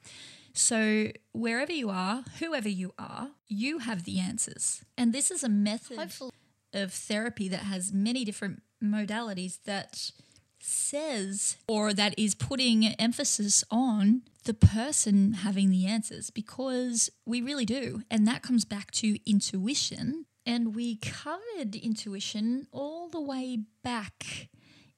So, 0.57 1.11
wherever 1.33 1.71
you 1.71 1.91
are, 1.91 2.23
whoever 2.39 2.67
you 2.67 2.93
are, 2.97 3.29
you 3.47 3.77
have 3.77 4.05
the 4.05 4.19
answers. 4.19 4.81
And 4.97 5.13
this 5.13 5.29
is 5.29 5.43
a 5.43 5.49
method 5.49 5.99
Hopefully. 5.99 6.31
of 6.73 6.91
therapy 6.91 7.47
that 7.47 7.61
has 7.61 7.93
many 7.93 8.25
different 8.25 8.63
modalities 8.83 9.59
that 9.65 10.11
says 10.59 11.57
or 11.67 11.93
that 11.93 12.17
is 12.17 12.33
putting 12.33 12.85
emphasis 12.85 13.63
on 13.69 14.23
the 14.45 14.53
person 14.55 15.33
having 15.33 15.69
the 15.69 15.85
answers 15.85 16.31
because 16.31 17.11
we 17.23 17.39
really 17.39 17.65
do. 17.65 18.01
And 18.09 18.27
that 18.27 18.41
comes 18.41 18.65
back 18.65 18.89
to 18.93 19.19
intuition. 19.29 20.25
And 20.43 20.73
we 20.75 20.95
covered 20.95 21.75
intuition 21.75 22.65
all 22.71 23.09
the 23.09 23.21
way 23.21 23.59
back 23.83 24.49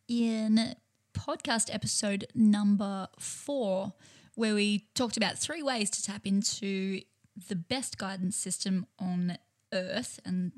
in 0.08 0.76
podcast 1.14 1.74
episode 1.74 2.28
number 2.34 3.10
four, 3.20 3.94
where 4.40 4.56
we 4.56 4.88
talked 4.96 5.18
about 5.18 5.38
three 5.38 5.62
ways 5.62 5.90
to 5.90 6.02
tap 6.02 6.26
into 6.26 7.02
the 7.50 7.56
best 7.56 7.98
guidance 7.98 8.38
system 8.38 8.86
on 8.98 9.38
earth, 9.74 10.20
and 10.24 10.54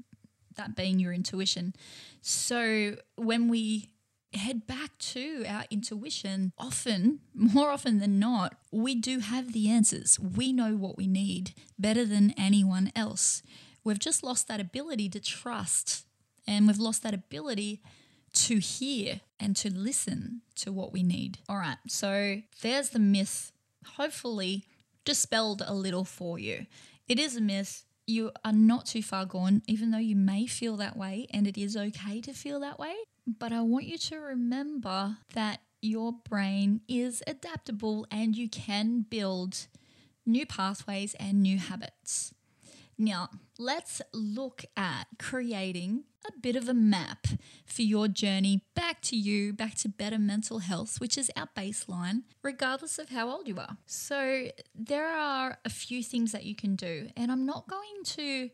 that 0.56 0.76
being 0.76 1.00
your 1.00 1.12
intuition. 1.12 1.74
So 2.22 2.98
when 3.16 3.48
we 3.50 3.90
head 4.34 4.68
back 4.68 4.98
to 5.00 5.44
our 5.48 5.64
intuition, 5.72 6.54
often, 6.60 7.22
more 7.34 7.72
often 7.72 7.98
than 7.98 8.20
not, 8.20 8.56
we 8.72 8.94
do 8.94 9.18
have 9.18 9.52
the 9.52 9.70
answers. 9.70 10.20
We 10.20 10.54
know 10.54 10.76
what 10.76 10.96
we 10.96 11.08
need 11.08 11.54
better 11.80 12.06
than 12.06 12.36
anyone 12.38 12.92
else. 12.96 13.42
We've 13.84 14.00
just 14.00 14.24
lost 14.24 14.48
that 14.48 14.60
ability 14.60 15.10
to 15.10 15.20
trust 15.20 16.06
and 16.48 16.68
we've 16.68 16.78
lost 16.78 17.02
that 17.02 17.16
ability 17.16 17.82
to 18.34 18.60
hear 18.60 19.22
and 19.40 19.56
to 19.58 19.74
listen 19.74 20.42
to 20.58 20.72
what 20.72 20.94
we 20.94 21.02
need. 21.04 21.40
All 21.50 21.58
right, 21.58 21.78
so 21.88 22.42
there's 22.62 22.90
the 22.90 23.00
myth, 23.00 23.52
hopefully 23.86 24.66
dispelled 25.06 25.64
a 25.66 25.74
little 25.74 26.06
for 26.06 26.40
you. 26.40 26.66
It 27.08 27.20
is 27.20 27.36
a 27.36 27.42
myth. 27.42 27.84
You 28.08 28.32
are 28.44 28.54
not 28.54 28.86
too 28.86 29.04
far 29.04 29.26
gone, 29.26 29.62
even 29.68 29.92
though 29.92 29.98
you 29.98 30.16
may 30.16 30.48
feel 30.48 30.76
that 30.78 30.98
way, 30.98 31.28
and 31.32 31.48
it 31.48 31.58
is 31.58 31.78
okay 31.78 32.22
to 32.22 32.34
feel 32.34 32.60
that 32.60 32.80
way. 32.80 32.96
But 33.26 33.54
I 33.54 33.62
want 33.62 33.86
you 33.86 33.98
to 33.98 34.18
remember 34.18 35.18
that 35.34 35.62
your 35.82 36.14
brain 36.14 36.82
is 36.88 37.24
adaptable 37.26 38.06
and 38.12 38.36
you 38.36 38.50
can 38.50 39.06
build 39.10 39.68
new 40.26 40.46
pathways 40.46 41.16
and 41.16 41.42
new 41.42 41.58
habits. 41.58 42.34
Now, 42.98 43.30
let's 43.58 44.02
look 44.14 44.64
at 44.78 45.06
creating 45.18 46.04
a 46.28 46.40
bit 46.40 46.56
of 46.56 46.70
a 46.70 46.74
map 46.74 47.28
for 47.66 47.82
your 47.82 48.08
journey 48.08 48.64
back 48.76 49.02
to 49.02 49.16
you, 49.16 49.54
back 49.54 49.76
to 49.76 49.90
better 49.90 50.20
mental 50.20 50.60
health, 50.60 51.00
which 51.00 51.18
is 51.18 51.32
our 51.36 51.50
baseline, 51.56 52.24
regardless 52.44 53.00
of 53.00 53.10
how 53.10 53.30
old 53.30 53.48
you 53.48 53.58
are. 53.58 53.78
So, 53.86 54.48
there 54.76 55.08
are 55.08 55.58
a 55.66 55.70
few 55.70 56.04
things 56.04 56.32
that 56.32 56.46
you 56.46 56.56
can 56.56 56.76
do, 56.76 57.10
and 57.16 57.32
I'm 57.32 57.46
not 57.46 57.68
going 57.68 58.04
to, 58.04 58.50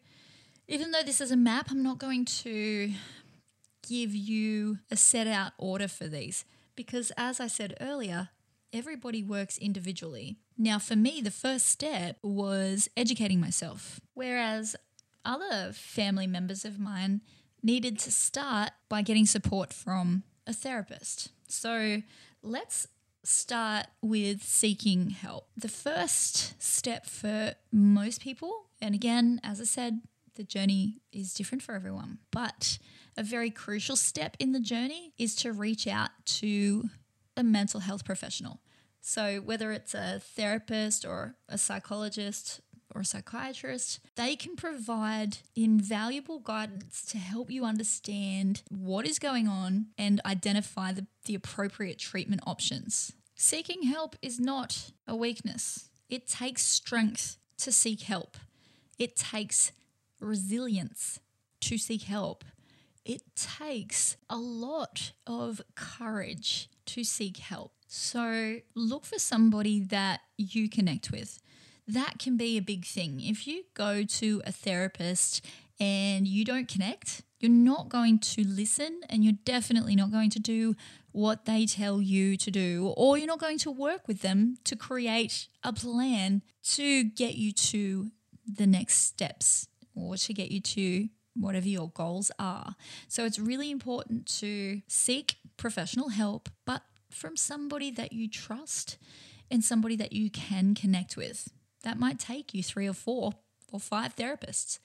even 0.67 0.91
though 0.91 1.03
this 1.03 1.21
is 1.21 1.31
a 1.31 1.37
map, 1.37 1.67
I'm 1.69 1.83
not 1.83 1.97
going 1.97 2.25
to 2.25 2.93
give 3.87 4.13
you 4.13 4.79
a 4.91 4.95
set 4.95 5.27
out 5.27 5.53
order 5.57 5.87
for 5.87 6.07
these 6.07 6.45
because, 6.75 7.11
as 7.17 7.39
I 7.39 7.47
said 7.47 7.75
earlier, 7.79 8.29
everybody 8.73 9.23
works 9.23 9.57
individually. 9.57 10.37
Now, 10.57 10.79
for 10.79 10.95
me, 10.95 11.21
the 11.21 11.31
first 11.31 11.67
step 11.67 12.17
was 12.21 12.89
educating 12.97 13.39
myself, 13.39 13.99
whereas 14.13 14.75
other 15.23 15.71
family 15.73 16.27
members 16.27 16.63
of 16.63 16.79
mine 16.79 17.21
needed 17.63 17.99
to 17.99 18.11
start 18.11 18.71
by 18.89 19.01
getting 19.01 19.25
support 19.25 19.73
from 19.73 20.23
a 20.45 20.53
therapist. 20.53 21.29
So 21.47 22.01
let's 22.41 22.87
start 23.23 23.87
with 24.01 24.43
seeking 24.43 25.09
help. 25.09 25.49
The 25.57 25.67
first 25.67 26.61
step 26.61 27.05
for 27.05 27.53
most 27.71 28.21
people, 28.21 28.69
and 28.81 28.95
again, 28.95 29.39
as 29.43 29.59
I 29.59 29.65
said, 29.65 30.01
the 30.35 30.43
journey 30.43 31.01
is 31.11 31.33
different 31.33 31.63
for 31.63 31.73
everyone, 31.73 32.19
but 32.31 32.77
a 33.17 33.23
very 33.23 33.49
crucial 33.49 33.95
step 33.95 34.37
in 34.39 34.51
the 34.51 34.59
journey 34.59 35.13
is 35.17 35.35
to 35.37 35.51
reach 35.51 35.87
out 35.87 36.11
to 36.25 36.89
a 37.35 37.43
mental 37.43 37.81
health 37.81 38.05
professional. 38.05 38.61
So, 39.01 39.37
whether 39.37 39.71
it's 39.71 39.93
a 39.93 40.19
therapist 40.19 41.05
or 41.05 41.35
a 41.49 41.57
psychologist 41.57 42.61
or 42.93 43.01
a 43.01 43.05
psychiatrist, 43.05 43.99
they 44.15 44.35
can 44.35 44.55
provide 44.55 45.37
invaluable 45.55 46.39
guidance 46.39 47.05
to 47.05 47.17
help 47.17 47.51
you 47.51 47.65
understand 47.65 48.61
what 48.69 49.07
is 49.07 49.19
going 49.19 49.47
on 49.47 49.87
and 49.97 50.21
identify 50.25 50.91
the, 50.91 51.05
the 51.25 51.35
appropriate 51.35 51.99
treatment 51.99 52.41
options. 52.45 53.13
Seeking 53.35 53.83
help 53.83 54.15
is 54.21 54.39
not 54.39 54.91
a 55.07 55.15
weakness, 55.15 55.89
it 56.09 56.27
takes 56.27 56.63
strength 56.63 57.37
to 57.57 57.71
seek 57.71 58.01
help, 58.01 58.37
it 58.97 59.15
takes 59.15 59.71
resilience 60.19 61.19
to 61.61 61.77
seek 61.77 62.03
help. 62.03 62.43
It 63.05 63.21
takes 63.35 64.17
a 64.29 64.35
lot 64.35 65.13
of 65.25 65.61
courage 65.75 66.69
to 66.87 67.05
seek 67.05 67.37
help. 67.37 67.71
So 67.87 68.57
look 68.75 69.05
for 69.05 69.17
somebody 69.17 69.79
that 69.79 70.19
you 70.37 70.69
connect 70.69 71.09
with 71.09 71.39
that 71.87 72.19
can 72.19 72.37
be 72.37 72.57
a 72.57 72.61
big 72.61 72.85
thing. 72.85 73.21
If 73.21 73.47
you 73.47 73.63
go 73.73 74.03
to 74.03 74.41
a 74.45 74.51
therapist 74.51 75.45
and 75.79 76.27
you 76.27 76.43
don't 76.43 76.67
connect, 76.67 77.23
you're 77.39 77.51
not 77.51 77.89
going 77.89 78.19
to 78.19 78.43
listen 78.45 79.01
and 79.09 79.23
you're 79.23 79.37
definitely 79.45 79.95
not 79.95 80.11
going 80.11 80.29
to 80.31 80.39
do 80.39 80.75
what 81.11 81.45
they 81.45 81.65
tell 81.65 82.01
you 82.01 82.37
to 82.37 82.51
do, 82.51 82.93
or 82.95 83.17
you're 83.17 83.27
not 83.27 83.39
going 83.39 83.57
to 83.57 83.71
work 83.71 84.07
with 84.07 84.21
them 84.21 84.57
to 84.63 84.75
create 84.75 85.47
a 85.63 85.73
plan 85.73 86.43
to 86.63 87.05
get 87.05 87.35
you 87.35 87.51
to 87.51 88.11
the 88.45 88.67
next 88.67 88.99
steps 88.99 89.67
or 89.95 90.15
to 90.15 90.33
get 90.33 90.51
you 90.51 90.61
to 90.61 91.09
whatever 91.35 91.67
your 91.67 91.89
goals 91.89 92.31
are. 92.37 92.75
So 93.07 93.25
it's 93.25 93.39
really 93.39 93.71
important 93.71 94.27
to 94.39 94.81
seek 94.87 95.37
professional 95.55 96.09
help, 96.09 96.49
but 96.65 96.83
from 97.09 97.35
somebody 97.35 97.89
that 97.91 98.13
you 98.13 98.27
trust 98.27 98.97
and 99.49 99.63
somebody 99.63 99.95
that 99.95 100.13
you 100.13 100.29
can 100.29 100.75
connect 100.75 101.17
with 101.17 101.49
that 101.87 101.97
might 101.97 102.19
take 102.19 102.53
you 102.53 102.61
three 102.61 102.85
or 102.85 102.93
four 102.93 103.31
or 103.71 103.79
five 103.79 104.13
therapists. 104.17 104.79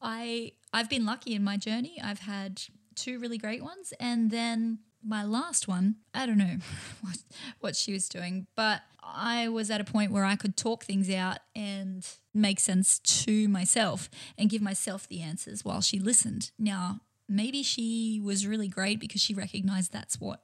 I 0.00 0.52
I've 0.72 0.88
been 0.88 1.04
lucky 1.04 1.34
in 1.34 1.42
my 1.42 1.56
journey. 1.56 2.00
I've 2.02 2.20
had 2.20 2.62
two 2.94 3.18
really 3.18 3.38
great 3.38 3.62
ones 3.62 3.92
and 3.98 4.30
then 4.30 4.78
my 5.06 5.24
last 5.24 5.66
one, 5.68 5.96
I 6.14 6.26
don't 6.26 6.38
know 6.38 6.56
what, 7.02 7.18
what 7.60 7.76
she 7.76 7.92
was 7.92 8.08
doing, 8.08 8.46
but 8.56 8.82
I 9.02 9.48
was 9.48 9.70
at 9.70 9.80
a 9.80 9.84
point 9.84 10.12
where 10.12 10.24
I 10.24 10.36
could 10.36 10.56
talk 10.56 10.84
things 10.84 11.10
out 11.10 11.38
and 11.54 12.06
make 12.32 12.58
sense 12.60 13.00
to 13.00 13.48
myself 13.48 14.08
and 14.38 14.48
give 14.48 14.62
myself 14.62 15.08
the 15.08 15.20
answers 15.20 15.64
while 15.64 15.82
she 15.82 15.98
listened. 15.98 16.52
Now, 16.58 17.00
maybe 17.28 17.62
she 17.62 18.20
was 18.22 18.46
really 18.46 18.68
great 18.68 19.00
because 19.00 19.20
she 19.20 19.34
recognized 19.34 19.92
that's 19.92 20.20
what 20.20 20.40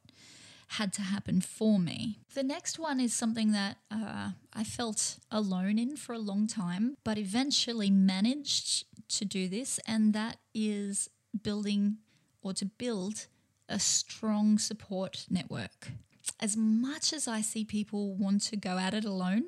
had 0.71 0.93
to 0.93 1.03
happen 1.03 1.41
for 1.41 1.79
me. 1.81 2.21
The 2.35 2.45
next 2.45 2.79
one 2.79 3.01
is 3.01 3.13
something 3.13 3.51
that 3.53 3.79
uh, 3.91 4.31
I 4.53 4.65
felt 4.65 5.17
alone 5.31 5.79
in 5.79 5.97
for 5.97 6.13
a 6.13 6.19
long 6.19 6.47
time, 6.47 6.97
but 7.03 7.19
eventually 7.19 7.91
managed 7.91 8.85
to 9.19 9.25
do 9.25 9.49
this, 9.49 9.81
and 9.87 10.15
that 10.15 10.37
is 10.55 11.11
building 11.43 11.99
or 12.41 12.53
to 12.55 12.65
build 12.65 13.27
a 13.69 13.81
strong 13.81 14.59
support 14.59 15.27
network. 15.29 15.91
As 16.39 16.57
much 16.57 17.13
as 17.13 17.27
I 17.27 17.41
see 17.41 17.65
people 17.65 18.15
want 18.15 18.43
to 18.43 18.57
go 18.57 18.79
at 18.79 18.95
it 18.95 19.05
alone 19.05 19.45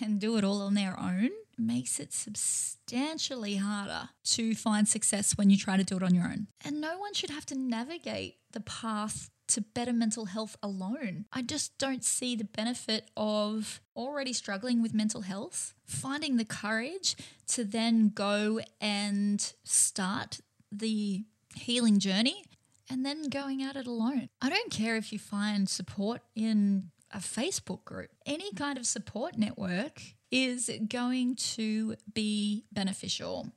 and 0.00 0.20
do 0.20 0.36
it 0.36 0.44
all 0.44 0.60
on 0.60 0.74
their 0.74 0.98
own, 1.00 1.30
makes 1.56 1.98
it 1.98 2.12
substantially 2.12 3.56
harder 3.56 4.10
to 4.24 4.54
find 4.54 4.86
success 4.88 5.36
when 5.36 5.50
you 5.50 5.56
try 5.56 5.76
to 5.76 5.84
do 5.84 5.96
it 5.96 6.02
on 6.02 6.14
your 6.14 6.24
own. 6.24 6.46
And 6.64 6.80
no 6.80 6.98
one 6.98 7.14
should 7.14 7.30
have 7.30 7.46
to 7.46 7.54
navigate 7.54 8.36
the 8.52 8.60
path 8.60 9.30
to 9.50 9.60
better 9.60 9.92
mental 9.92 10.26
health 10.26 10.56
alone. 10.62 11.26
I 11.32 11.42
just 11.42 11.76
don't 11.78 12.04
see 12.04 12.36
the 12.36 12.44
benefit 12.44 13.10
of 13.16 13.80
already 13.96 14.32
struggling 14.32 14.82
with 14.82 14.94
mental 14.94 15.22
health, 15.22 15.74
finding 15.84 16.36
the 16.36 16.44
courage 16.44 17.16
to 17.48 17.64
then 17.64 18.10
go 18.14 18.60
and 18.80 19.52
start 19.64 20.40
the 20.72 21.24
healing 21.54 21.98
journey 21.98 22.44
and 22.88 23.04
then 23.04 23.28
going 23.28 23.62
at 23.62 23.76
it 23.76 23.86
alone. 23.86 24.28
I 24.40 24.50
don't 24.50 24.70
care 24.70 24.96
if 24.96 25.12
you 25.12 25.18
find 25.18 25.68
support 25.68 26.22
in 26.34 26.90
a 27.12 27.18
Facebook 27.18 27.84
group, 27.84 28.10
any 28.26 28.52
kind 28.52 28.78
of 28.78 28.86
support 28.86 29.36
network 29.36 30.00
is 30.30 30.70
going 30.88 31.34
to 31.34 31.96
be 32.12 32.64
beneficial. 32.72 33.48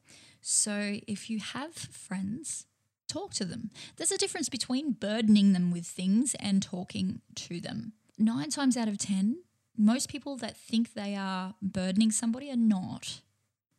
So 0.41 0.97
if 1.07 1.29
you 1.29 1.39
have 1.39 1.73
friends 1.73 2.65
talk 3.13 3.33
to 3.35 3.45
them. 3.45 3.69
There's 3.97 4.11
a 4.11 4.17
difference 4.17 4.49
between 4.49 4.93
burdening 4.93 5.53
them 5.53 5.71
with 5.71 5.85
things 5.85 6.35
and 6.39 6.61
talking 6.61 7.21
to 7.35 7.59
them. 7.59 7.93
Nine 8.17 8.49
times 8.49 8.75
out 8.75 8.87
of 8.87 8.97
10, 8.97 9.37
most 9.77 10.09
people 10.09 10.35
that 10.37 10.57
think 10.57 10.93
they 10.93 11.15
are 11.15 11.55
burdening 11.61 12.11
somebody 12.11 12.49
are 12.51 12.55
not. 12.55 13.21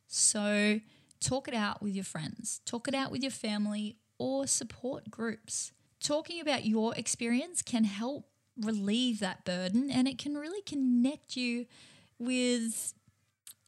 So 0.07 0.81
talk 1.21 1.49
it 1.49 1.55
out 1.55 1.83
with 1.83 1.95
your 1.95 2.05
friends, 2.05 2.61
talk 2.65 2.89
it 2.89 2.95
out 2.95 3.11
with 3.11 3.23
your 3.23 3.31
family 3.31 3.97
or 4.19 4.47
support 4.47 5.11
groups. 5.11 5.73
Talking 6.01 6.41
about 6.41 6.67
your 6.67 6.95
experience 6.95 7.63
can 7.63 7.85
help 7.85 8.27
relieve 8.61 9.19
that 9.21 9.45
burden 9.45 9.91
and 9.91 10.07
it 10.07 10.19
can 10.19 10.37
really 10.37 10.63
connect 10.63 11.37
you 11.37 11.67
with 12.19 12.95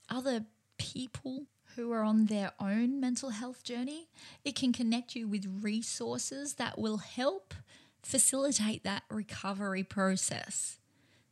other 0.09 0.44
people 0.79 1.46
who 1.77 1.93
are 1.93 2.03
on 2.03 2.27
their 2.27 2.53
own 2.59 2.99
mental 2.99 3.31
health 3.31 3.62
journey. 3.62 4.09
It 4.45 4.57
can 4.57 4.73
connect 4.73 5.15
you 5.15 5.29
with 5.29 5.61
resources 5.62 6.55
that 6.55 6.79
will 6.79 6.99
help 6.99 7.55
facilitate 8.03 8.83
that 8.85 9.03
recovery 9.11 9.85
process. 9.85 10.79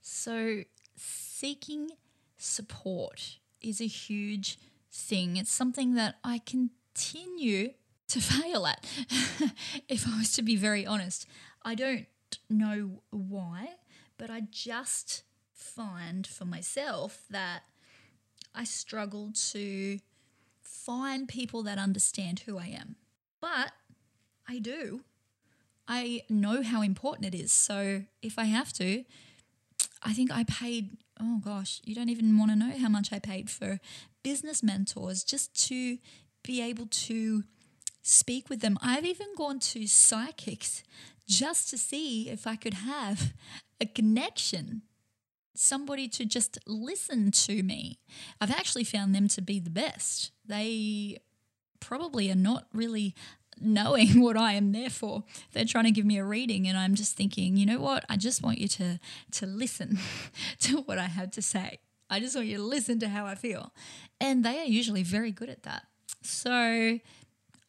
So, 0.03 0.65
seeking 0.97 1.91
support 2.37 3.39
is 3.63 3.81
a 3.81 3.87
huge 3.87 4.59
thing. 4.93 5.37
It's 5.37 5.53
something 5.53 5.95
that 5.95 6.17
I 6.23 6.41
continue 6.45 7.73
to 8.09 8.21
fail 8.21 8.67
at, 8.67 8.85
if 9.89 10.07
I 10.07 10.19
was 10.19 10.33
to 10.35 10.43
be 10.43 10.57
very 10.57 10.87
honest. 10.87 11.27
I 11.63 11.75
don't 11.75 12.07
know 12.51 13.03
why, 13.11 13.71
but 14.19 14.31
I 14.31 14.43
just 14.51 15.23
find 15.53 16.27
for 16.27 16.45
myself 16.45 17.23
that 17.31 17.63
I 18.55 18.65
struggle 18.65 19.33
to 19.51 19.99
find 20.85 21.29
people 21.29 21.63
that 21.63 21.79
understand 21.79 22.41
who 22.41 22.59
I 22.59 22.67
am. 22.67 22.97
But 23.41 23.73
I 24.49 24.59
do. 24.59 25.01
I 25.87 26.23
know 26.29 26.63
how 26.63 26.83
important 26.83 27.35
it 27.35 27.37
is. 27.37 27.53
So 27.53 28.03
if 28.23 28.39
I 28.39 28.45
have 28.45 28.73
to, 28.75 29.05
I 30.03 30.13
think 30.13 30.31
I 30.33 30.45
paid, 30.45 30.97
oh 31.21 31.41
gosh, 31.45 31.81
you 31.85 31.95
don't 31.95 32.09
even 32.09 32.39
want 32.39 32.51
to 32.51 32.57
know 32.57 32.73
how 32.79 32.89
much 32.89 33.13
I 33.13 33.19
paid 33.19 33.51
for 33.51 33.81
business 34.23 34.63
mentors 34.63 35.25
just 35.25 35.69
to 35.69 35.99
be 36.43 36.63
able 36.63 36.87
to 36.87 37.45
speak 38.03 38.51
with 38.51 38.61
them. 38.61 38.79
I've 38.83 39.05
even 39.05 39.29
gone 39.37 39.59
to 39.61 39.87
psychics 39.87 40.83
just 41.27 41.71
to 41.71 41.79
see 41.79 42.29
if 42.29 42.47
I 42.47 42.57
could 42.57 42.75
have 42.75 43.33
a 43.81 43.87
connection 43.87 44.83
somebody 45.55 46.09
to 46.09 46.25
just 46.25 46.59
listen 46.67 47.31
to 47.31 47.63
me. 47.63 47.99
I've 48.41 48.51
actually 48.51 48.85
found 48.85 49.15
them 49.15 49.29
to 49.29 49.41
be 49.41 49.61
the 49.61 49.71
best. 49.71 50.33
They 50.47 51.19
probably 51.81 52.31
are 52.31 52.37
not 52.37 52.67
really 52.73 53.15
knowing 53.61 54.21
what 54.23 54.37
I 54.37 54.53
am 54.53 54.73
there 54.73 54.91
for. 54.91 55.25
They're 55.53 55.65
trying 55.65 55.85
to 55.85 55.91
give 55.91 56.07
me 56.07 56.19
a 56.19 56.25
reading 56.25 56.67
and 56.69 56.77
I'm 56.77 56.95
just 56.95 57.17
thinking, 57.17 57.57
you 57.57 57.67
know 57.67 57.81
what? 57.81 58.05
I 58.09 58.17
just 58.17 58.43
want 58.43 58.59
you 58.59 58.69
to 58.69 58.99
to 59.33 59.47
listen 59.47 59.99
to 60.61 60.79
what 60.83 60.99
I 60.99 61.07
have 61.07 61.31
to 61.33 61.43
say. 61.43 61.79
I 62.11 62.21
just 62.21 62.37
want 62.37 62.49
you 62.49 62.59
to 62.59 62.63
listen 62.63 62.99
to 63.01 63.09
how 63.09 63.27
I 63.27 63.35
feel. 63.35 63.73
And 64.21 64.45
they 64.45 64.61
are 64.61 64.67
usually 64.67 65.03
very 65.03 65.33
good 65.33 65.49
at 65.49 65.63
that. 65.63 65.85
So 66.23 66.99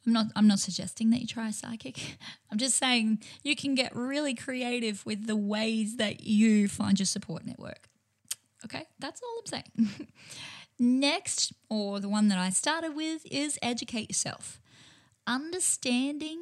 I'm 0.06 0.14
not 0.14 0.28
I'm 0.36 0.48
not 0.48 0.60
suggesting 0.60 1.10
that 1.10 1.22
you 1.22 1.28
try 1.28 1.50
a 1.50 1.54
psychic. 1.54 2.18
I'm 2.52 2.58
just 2.58 2.78
saying 2.78 3.20
you 3.44 3.56
can 3.56 3.76
get 3.76 3.96
really 3.96 4.36
creative 4.36 5.06
with 5.06 5.28
the 5.28 5.36
ways 5.36 5.98
that 5.98 6.24
you 6.24 6.68
find 6.68 7.00
your 7.00 7.06
support 7.06 7.46
network. 7.46 7.90
Okay? 8.64 8.86
That's 9.00 9.22
all 9.22 9.40
I'm 9.40 9.46
saying. 9.46 10.08
Next, 10.80 11.54
or 11.70 12.00
the 12.00 12.10
one 12.10 12.28
that 12.28 12.38
I 12.38 12.50
started 12.50 12.96
with, 12.96 13.26
is 13.32 13.58
educate 13.62 14.10
yourself. 14.10 14.60
Understanding 15.26 16.40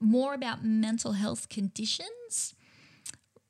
more 0.00 0.34
about 0.34 0.64
mental 0.64 1.12
health 1.12 1.48
conditions, 1.48 2.54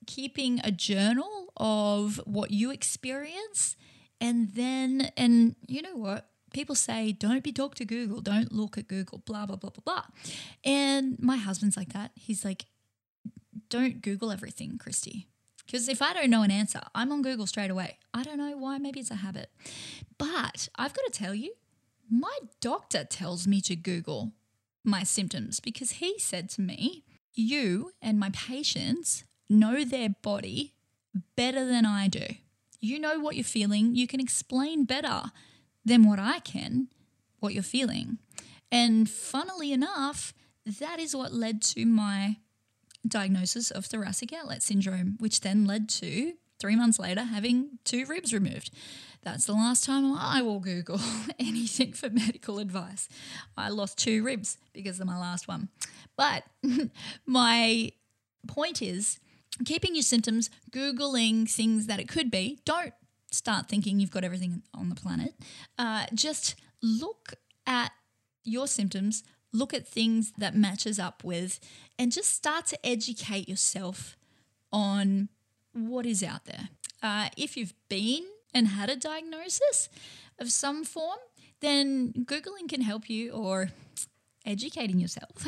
keeping 0.06 0.60
a 0.64 0.70
journal 0.70 1.52
of 1.56 2.20
what 2.24 2.50
you 2.50 2.70
experience, 2.70 3.76
and 4.20 4.54
then, 4.54 5.12
and 5.16 5.56
you 5.66 5.82
know 5.82 5.96
what? 5.96 6.30
People 6.54 6.76
say, 6.76 7.12
don't 7.12 7.42
be 7.42 7.52
Dr. 7.52 7.84
Google, 7.84 8.20
don't 8.20 8.52
look 8.52 8.78
at 8.78 8.86
Google, 8.86 9.18
blah, 9.26 9.44
blah, 9.44 9.56
blah, 9.56 9.70
blah, 9.70 9.82
blah. 9.84 10.04
And 10.64 11.18
my 11.20 11.36
husband's 11.36 11.76
like 11.76 11.92
that. 11.92 12.12
He's 12.14 12.44
like, 12.44 12.66
don't 13.68 14.00
Google 14.00 14.30
everything, 14.30 14.78
Kristy. 14.78 15.26
Because 15.66 15.88
if 15.88 16.00
I 16.00 16.12
don't 16.12 16.30
know 16.30 16.42
an 16.42 16.52
answer, 16.52 16.80
I'm 16.94 17.10
on 17.10 17.22
Google 17.22 17.48
straight 17.48 17.70
away. 17.70 17.98
I 18.14 18.22
don't 18.22 18.38
know 18.38 18.56
why, 18.56 18.78
maybe 18.78 19.00
it's 19.00 19.10
a 19.10 19.16
habit. 19.16 19.50
But 20.16 20.68
I've 20.76 20.94
got 20.94 21.04
to 21.06 21.10
tell 21.10 21.34
you, 21.34 21.54
my 22.08 22.38
doctor 22.60 23.02
tells 23.02 23.48
me 23.48 23.60
to 23.62 23.74
Google 23.74 24.32
my 24.84 25.02
symptoms 25.02 25.58
because 25.58 25.92
he 25.92 26.20
said 26.20 26.48
to 26.50 26.60
me, 26.60 27.02
You 27.32 27.92
and 28.00 28.20
my 28.20 28.30
patients 28.30 29.24
know 29.48 29.84
their 29.84 30.10
body 30.22 30.74
better 31.34 31.64
than 31.64 31.84
I 31.84 32.06
do. 32.06 32.26
You 32.78 33.00
know 33.00 33.18
what 33.18 33.34
you're 33.34 33.44
feeling. 33.44 33.96
You 33.96 34.06
can 34.06 34.20
explain 34.20 34.84
better 34.84 35.32
than 35.84 36.08
what 36.08 36.18
I 36.18 36.38
can 36.40 36.88
what 37.44 37.54
you're 37.54 37.62
feeling. 37.62 38.18
And 38.72 39.08
funnily 39.08 39.72
enough, 39.72 40.32
that 40.80 40.98
is 40.98 41.14
what 41.14 41.32
led 41.32 41.62
to 41.62 41.84
my 41.84 42.38
diagnosis 43.06 43.70
of 43.70 43.84
thoracic 43.84 44.32
outlet 44.32 44.62
syndrome, 44.62 45.16
which 45.20 45.42
then 45.42 45.66
led 45.66 45.88
to 45.90 46.32
three 46.58 46.74
months 46.74 46.98
later 46.98 47.22
having 47.22 47.78
two 47.84 48.06
ribs 48.06 48.32
removed. 48.32 48.70
That's 49.22 49.44
the 49.44 49.52
last 49.52 49.84
time 49.84 50.16
I 50.16 50.40
will 50.40 50.58
Google 50.58 51.00
anything 51.38 51.92
for 51.92 52.08
medical 52.08 52.58
advice. 52.58 53.08
I 53.56 53.68
lost 53.68 53.98
two 53.98 54.24
ribs 54.24 54.56
because 54.72 54.98
of 54.98 55.06
my 55.06 55.18
last 55.18 55.46
one. 55.46 55.68
But 56.16 56.44
my 57.26 57.92
point 58.48 58.80
is 58.80 59.20
keeping 59.66 59.94
your 59.94 60.02
symptoms, 60.02 60.48
Googling 60.70 61.48
things 61.50 61.86
that 61.86 62.00
it 62.00 62.08
could 62.08 62.30
be. 62.30 62.58
Don't 62.64 62.94
start 63.34 63.68
thinking 63.68 64.00
you've 64.00 64.10
got 64.10 64.24
everything 64.24 64.62
on 64.74 64.88
the 64.88 64.94
planet. 64.94 65.34
Uh, 65.78 66.06
just 66.14 66.54
look 66.82 67.34
at 67.66 67.92
your 68.44 68.66
symptoms, 68.66 69.22
look 69.52 69.74
at 69.74 69.86
things 69.86 70.32
that 70.38 70.54
matches 70.54 70.98
up 70.98 71.24
with, 71.24 71.60
and 71.98 72.12
just 72.12 72.30
start 72.30 72.66
to 72.66 72.86
educate 72.86 73.48
yourself 73.48 74.16
on 74.72 75.28
what 75.72 76.06
is 76.06 76.22
out 76.22 76.44
there. 76.44 76.68
Uh, 77.02 77.28
if 77.36 77.56
you've 77.56 77.74
been 77.88 78.24
and 78.52 78.68
had 78.68 78.88
a 78.88 78.96
diagnosis 78.96 79.88
of 80.38 80.50
some 80.50 80.84
form, 80.84 81.18
then 81.60 82.12
Googling 82.12 82.68
can 82.68 82.82
help 82.82 83.08
you, 83.08 83.32
or 83.32 83.70
educating 84.44 85.00
yourself 85.00 85.46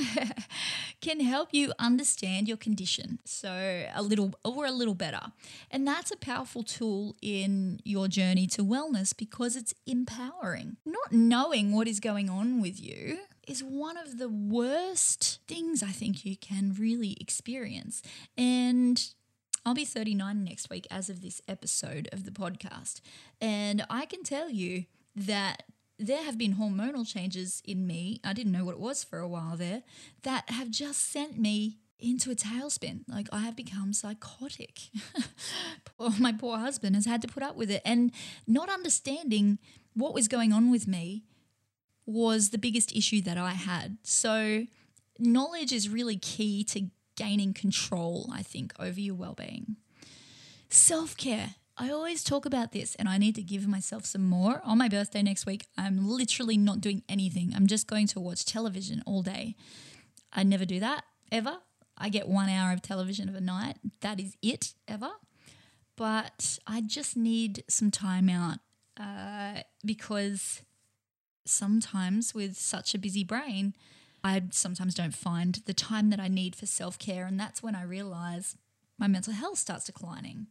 can 1.00 1.20
help 1.20 1.48
you 1.52 1.72
understand 1.78 2.48
your 2.48 2.56
condition 2.56 3.18
so 3.24 3.85
a 3.94 4.02
little 4.02 4.35
or 4.44 4.66
a 4.66 4.70
little 4.70 4.94
better. 4.94 5.20
And 5.70 5.87
that's 5.87 6.11
a 6.11 6.16
powerful 6.16 6.62
tool 6.62 7.16
in 7.20 7.80
your 7.85 8.09
journey 8.09 8.46
to 8.48 8.64
wellness 8.64 9.16
because 9.16 9.56
it's 9.56 9.74
empowering. 9.87 10.76
Not 10.85 11.12
knowing 11.12 11.72
what 11.72 11.88
is 11.88 12.00
going 12.00 12.30
on 12.30 12.61
with 12.61 12.80
you 12.80 13.18
is 13.46 13.62
one 13.62 13.96
of 13.96 14.18
the 14.18 14.28
worst 14.28 15.40
things 15.46 15.82
I 15.82 15.92
think 15.92 16.24
you 16.24 16.37
can 16.37 16.74
really 16.78 17.16
experience. 17.20 18.02
And 18.37 19.02
I'll 19.64 19.74
be 19.74 19.85
39 19.85 20.44
next 20.44 20.70
week 20.70 20.87
as 20.90 21.09
of 21.09 21.22
this 21.22 21.40
episode 21.48 22.09
of 22.12 22.24
the 22.24 22.30
podcast. 22.30 23.00
And 23.40 23.85
I 23.90 24.06
can 24.06 24.22
tell 24.22 24.48
you 24.50 24.85
that 25.16 25.64
there 25.98 26.22
have 26.24 26.38
been 26.38 26.54
hormonal 26.56 27.06
changes 27.06 27.62
in 27.64 27.87
me. 27.87 28.20
I 28.24 28.32
didn't 28.32 28.52
know 28.52 28.64
what 28.64 28.74
it 28.74 28.80
was 28.80 29.02
for 29.02 29.18
a 29.18 29.28
while 29.28 29.56
there 29.56 29.82
that 30.22 30.50
have 30.50 30.70
just 30.70 31.11
sent 31.11 31.38
me 31.38 31.78
into 31.98 32.30
a 32.30 32.35
tailspin. 32.35 33.00
Like 33.09 33.28
I 33.32 33.40
have 33.40 33.56
become 33.56 33.92
psychotic. 33.92 34.80
my 36.18 36.32
poor 36.32 36.59
husband 36.59 36.94
has 36.94 37.06
had 37.06 37.22
to 37.22 37.28
put 37.28 37.42
up 37.42 37.56
with 37.56 37.70
it. 37.70 37.82
And 37.85 38.12
not 38.46 38.68
understanding 38.68 39.59
what 39.94 40.14
was 40.14 40.28
going 40.28 40.52
on 40.52 40.70
with 40.70 40.87
me 40.87 41.24
was 42.04 42.50
the 42.50 42.59
biggest 42.59 42.94
issue 42.94 43.20
that 43.22 43.38
I 43.38 43.52
had. 43.52 43.98
So, 44.02 44.66
knowledge 45.18 45.72
is 45.72 45.88
really 45.88 46.16
key 46.16 46.62
to 46.64 46.88
gaining 47.16 47.54
control, 47.54 48.30
I 48.32 48.42
think, 48.42 48.72
over 48.78 49.00
your 49.00 49.14
well 49.14 49.35
being. 49.35 49.76
Self 50.68 51.16
care. 51.16 51.56
I 51.79 51.91
always 51.91 52.25
talk 52.25 52.47
about 52.47 52.73
this 52.73 52.95
and 52.95 53.09
I 53.09 53.19
need 53.19 53.35
to 53.35 53.43
give 53.43 53.69
myself 53.69 54.07
some 54.07 54.27
more. 54.27 54.62
On 54.65 54.79
my 54.79 54.89
birthday 54.89 55.23
next 55.23 55.45
week, 55.45 55.67
I'm 55.77 56.09
literally 56.09 56.57
not 56.57 56.81
doing 56.81 57.03
anything. 57.09 57.53
I'm 57.55 57.67
just 57.67 57.87
going 57.87 58.07
to 58.09 58.21
watch 58.21 58.47
television 58.47 59.03
all 59.05 59.23
day. 59.23 59.57
I 60.33 60.43
never 60.43 60.65
do 60.65 60.81
that 60.81 61.05
ever. 61.31 61.59
I 61.99 62.09
get 62.09 62.29
one 62.29 62.49
hour 62.49 62.73
of 62.73 62.81
television 62.81 63.29
of 63.29 63.35
a 63.35 63.41
night. 63.41 63.77
That 64.01 64.21
is 64.21 64.37
it 64.41 64.73
ever. 64.89 65.11
But 65.97 66.59
I 66.67 66.81
just 66.81 67.17
need 67.17 67.62
some 67.69 67.91
time 67.91 68.29
out 68.31 68.59
uh, 68.99 69.62
because 69.85 70.62
sometimes 71.45 72.35
with 72.35 72.57
such 72.57 72.95
a 72.95 72.99
busy 72.99 73.25
brain, 73.25 73.75
I 74.25 74.45
sometimes 74.51 74.95
don't 74.95 75.15
find 75.15 75.61
the 75.67 75.75
time 75.75 76.09
that 76.11 76.21
I 76.21 76.29
need 76.29 76.57
for 76.57 76.67
self 76.67 76.99
care. 76.99 77.27
And 77.27 77.39
that's 77.39 77.62
when 77.62 77.75
I 77.75 77.83
realize 77.83 78.57
my 78.99 79.09
mental 79.09 79.35
health 79.35 79.59
starts 79.59 79.85
declining. 79.85 80.47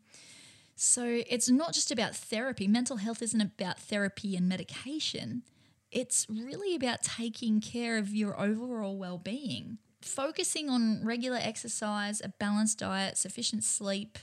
So 0.76 1.22
it's 1.30 1.50
not 1.50 1.74
just 1.74 1.92
about 1.92 2.16
therapy. 2.16 2.68
Mental 2.68 2.98
health 2.98 3.22
isn't 3.22 3.42
about 3.42 3.80
therapy 3.80 4.36
and 4.36 4.48
medication, 4.48 5.44
it's 5.92 6.28
really 6.30 6.76
about 6.76 7.04
taking 7.04 7.62
care 7.62 7.98
of 7.98 8.14
your 8.14 8.40
overall 8.40 8.98
well 8.98 9.18
being. 9.18 9.78
Focusing 10.02 10.70
on 10.70 11.04
regular 11.04 11.40
exercise, 11.42 12.22
a 12.22 12.30
balanced 12.30 12.80
diet, 12.80 13.18
sufficient 13.18 13.64
sleep, 13.64 14.20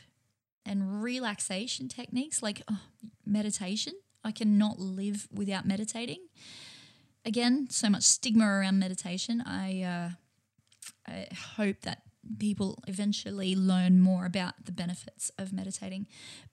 and 0.65 1.03
relaxation 1.03 1.89
techniques 1.89 2.43
like 2.43 2.63
oh, 2.71 2.81
meditation. 3.25 3.95
I 4.23 4.31
cannot 4.31 4.79
live 4.79 5.27
without 5.33 5.67
meditating 5.67 6.19
again, 7.25 7.69
so 7.71 7.89
much 7.89 8.03
stigma 8.03 8.47
around 8.47 8.79
meditation. 8.79 9.43
I, 9.43 9.83
uh, 9.83 10.11
I 11.07 11.29
hope 11.57 11.81
that 11.83 12.03
people 12.39 12.83
eventually 12.87 13.55
learn 13.55 14.01
more 14.01 14.27
about 14.27 14.65
the 14.65 14.73
benefits 14.73 15.31
of 15.39 15.53
meditating. 15.53 16.07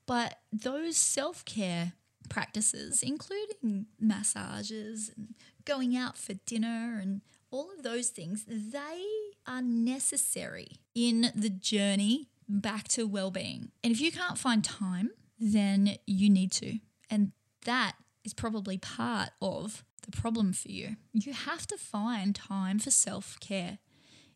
But 0.06 0.40
those 0.52 0.98
self 0.98 1.46
care 1.46 1.94
practices, 2.30 3.02
including 3.02 3.88
massages 4.00 5.12
and 5.16 5.36
going 5.66 5.96
out 5.96 6.18
for 6.18 6.34
dinner 6.46 7.00
and 7.02 7.22
all 7.52 7.72
of 7.76 7.84
those 7.84 8.10
things, 8.10 8.46
they 8.48 9.04
are 9.48 9.62
necessary 9.62 10.68
in 10.94 11.32
the 11.36 11.50
journey 11.50 12.30
back 12.48 12.88
to 12.90 13.08
well 13.08 13.32
being. 13.32 13.72
And 13.84 13.92
if 13.92 14.02
you 14.02 14.12
can't 14.12 14.38
find 14.38 14.64
time, 14.64 15.12
then 15.40 15.96
you 16.06 16.30
need 16.30 16.52
to. 16.54 16.80
And 17.10 17.32
that 17.66 17.94
is 18.24 18.34
probably 18.34 18.78
part 18.78 19.30
of 19.42 19.84
the 20.02 20.12
problem 20.12 20.54
for 20.54 20.70
you. 20.70 20.96
You 21.14 21.34
have 21.34 21.68
to 21.68 21.78
find 21.78 22.36
time 22.36 22.80
for 22.80 22.92
self 22.92 23.40
care. 23.40 23.80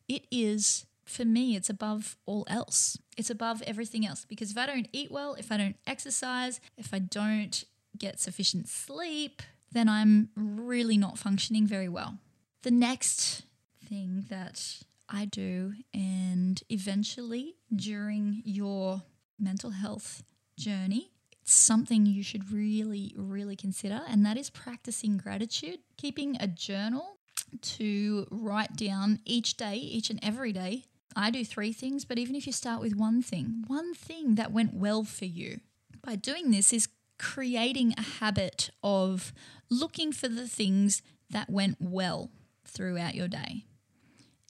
It 0.07 0.25
is, 0.31 0.85
for 1.05 1.25
me, 1.25 1.55
it's 1.55 1.69
above 1.69 2.17
all 2.25 2.45
else. 2.49 2.97
It's 3.17 3.29
above 3.29 3.61
everything 3.63 4.05
else 4.05 4.25
because 4.27 4.51
if 4.51 4.57
I 4.57 4.65
don't 4.65 4.87
eat 4.91 5.11
well, 5.11 5.35
if 5.35 5.51
I 5.51 5.57
don't 5.57 5.75
exercise, 5.85 6.59
if 6.77 6.93
I 6.93 6.99
don't 6.99 7.63
get 7.97 8.19
sufficient 8.19 8.67
sleep, 8.67 9.41
then 9.71 9.89
I'm 9.89 10.29
really 10.35 10.97
not 10.97 11.17
functioning 11.17 11.67
very 11.67 11.89
well. 11.89 12.17
The 12.63 12.71
next 12.71 13.43
thing 13.87 14.25
that 14.29 14.83
I 15.09 15.25
do, 15.25 15.73
and 15.93 16.61
eventually 16.69 17.55
during 17.75 18.41
your 18.45 19.03
mental 19.39 19.71
health 19.71 20.23
journey, 20.57 21.11
it's 21.41 21.53
something 21.53 22.05
you 22.05 22.23
should 22.23 22.51
really, 22.51 23.13
really 23.17 23.55
consider, 23.55 24.01
and 24.07 24.25
that 24.25 24.37
is 24.37 24.49
practicing 24.49 25.17
gratitude, 25.17 25.79
keeping 25.97 26.37
a 26.39 26.47
journal 26.47 27.17
to 27.61 28.25
write 28.31 28.75
down 28.75 29.19
each 29.25 29.57
day, 29.57 29.75
each 29.75 30.09
and 30.09 30.19
every 30.23 30.53
day. 30.53 30.85
I 31.15 31.29
do 31.29 31.45
three 31.45 31.73
things, 31.73 32.05
but 32.05 32.17
even 32.17 32.35
if 32.35 32.45
you 32.45 32.53
start 32.53 32.81
with 32.81 32.95
one 32.95 33.21
thing, 33.21 33.63
one 33.67 33.93
thing 33.93 34.35
that 34.35 34.51
went 34.51 34.73
well 34.73 35.03
for 35.03 35.25
you, 35.25 35.59
by 36.03 36.15
doing 36.15 36.51
this 36.51 36.73
is 36.73 36.87
creating 37.17 37.93
a 37.97 38.01
habit 38.01 38.69
of 38.83 39.33
looking 39.69 40.11
for 40.11 40.27
the 40.27 40.47
things 40.47 41.01
that 41.29 41.49
went 41.49 41.77
well 41.79 42.29
throughout 42.65 43.15
your 43.15 43.27
day. 43.27 43.65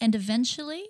And 0.02 0.16
eventually, 0.16 0.90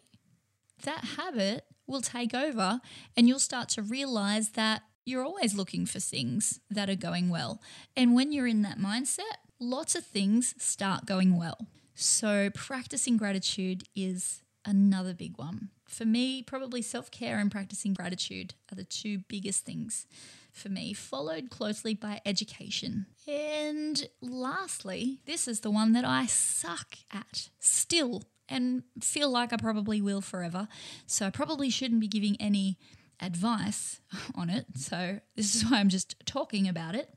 that 0.83 1.03
habit 1.17 1.65
will 1.87 2.01
take 2.01 2.33
over, 2.33 2.79
and 3.15 3.27
you'll 3.27 3.39
start 3.39 3.69
to 3.69 3.81
realize 3.81 4.51
that 4.51 4.83
you're 5.05 5.25
always 5.25 5.53
looking 5.53 5.85
for 5.85 5.99
things 5.99 6.59
that 6.69 6.89
are 6.89 6.95
going 6.95 7.29
well. 7.29 7.61
And 7.95 8.15
when 8.15 8.31
you're 8.31 8.47
in 8.47 8.61
that 8.61 8.79
mindset, 8.79 9.37
lots 9.59 9.95
of 9.95 10.05
things 10.05 10.55
start 10.57 11.05
going 11.05 11.37
well. 11.37 11.67
So, 11.95 12.49
practicing 12.55 13.17
gratitude 13.17 13.83
is 13.95 14.42
another 14.65 15.13
big 15.13 15.37
one. 15.37 15.69
For 15.85 16.05
me, 16.05 16.41
probably 16.41 16.81
self 16.81 17.11
care 17.11 17.37
and 17.39 17.51
practicing 17.51 17.93
gratitude 17.93 18.53
are 18.71 18.75
the 18.75 18.83
two 18.83 19.19
biggest 19.27 19.65
things 19.65 20.07
for 20.51 20.69
me, 20.69 20.93
followed 20.93 21.49
closely 21.49 21.93
by 21.93 22.21
education. 22.25 23.07
And 23.27 24.07
lastly, 24.21 25.19
this 25.25 25.47
is 25.47 25.61
the 25.61 25.71
one 25.71 25.93
that 25.93 26.05
I 26.05 26.25
suck 26.27 26.95
at 27.11 27.49
still 27.59 28.23
and 28.49 28.83
feel 29.01 29.29
like 29.29 29.51
I 29.53 29.57
probably 29.57 30.01
will 30.01 30.21
forever. 30.21 30.67
So, 31.07 31.25
I 31.27 31.29
probably 31.29 31.69
shouldn't 31.69 32.01
be 32.01 32.07
giving 32.07 32.37
any 32.39 32.77
advice 33.23 34.01
on 34.35 34.49
it. 34.49 34.65
So 34.75 35.19
this 35.35 35.55
is 35.55 35.63
why 35.63 35.79
I'm 35.79 35.89
just 35.89 36.15
talking 36.25 36.67
about 36.67 36.95
it. 36.95 37.09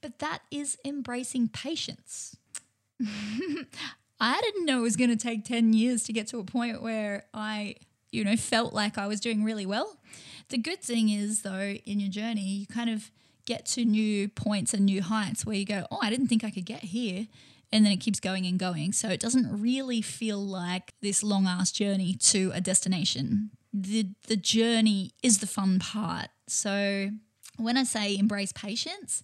But 0.00 0.18
that 0.18 0.40
is 0.50 0.78
embracing 0.84 1.48
patience. 1.48 2.36
I 4.22 4.40
didn't 4.40 4.66
know 4.66 4.78
it 4.78 4.82
was 4.82 4.96
going 4.96 5.10
to 5.10 5.16
take 5.16 5.44
10 5.44 5.72
years 5.72 6.04
to 6.04 6.12
get 6.12 6.28
to 6.28 6.38
a 6.38 6.44
point 6.44 6.80
where 6.80 7.24
I, 7.34 7.74
you 8.10 8.24
know, 8.24 8.36
felt 8.36 8.72
like 8.72 8.96
I 8.96 9.08
was 9.08 9.18
doing 9.18 9.42
really 9.42 9.66
well. 9.66 9.98
The 10.48 10.58
good 10.58 10.80
thing 10.80 11.08
is, 11.08 11.42
though, 11.42 11.74
in 11.84 11.98
your 11.98 12.10
journey, 12.10 12.40
you 12.42 12.66
kind 12.66 12.88
of 12.88 13.10
get 13.46 13.66
to 13.66 13.84
new 13.84 14.28
points 14.28 14.72
and 14.72 14.86
new 14.86 15.02
heights 15.02 15.44
where 15.44 15.56
you 15.56 15.66
go, 15.66 15.86
oh, 15.90 15.98
I 16.00 16.08
didn't 16.08 16.28
think 16.28 16.44
I 16.44 16.50
could 16.50 16.64
get 16.66 16.84
here. 16.84 17.26
And 17.72 17.84
then 17.84 17.92
it 17.92 17.96
keeps 17.96 18.20
going 18.20 18.46
and 18.46 18.58
going. 18.58 18.92
So 18.92 19.08
it 19.08 19.18
doesn't 19.18 19.60
really 19.60 20.02
feel 20.02 20.38
like 20.38 20.94
this 21.00 21.24
long 21.24 21.46
ass 21.46 21.72
journey 21.72 22.14
to 22.20 22.52
a 22.54 22.60
destination 22.60 23.50
the 23.72 24.10
the 24.28 24.36
journey 24.36 25.12
is 25.22 25.38
the 25.38 25.46
fun 25.46 25.78
part. 25.78 26.28
So 26.46 27.10
when 27.56 27.76
I 27.76 27.84
say 27.84 28.16
embrace 28.16 28.52
patience, 28.52 29.22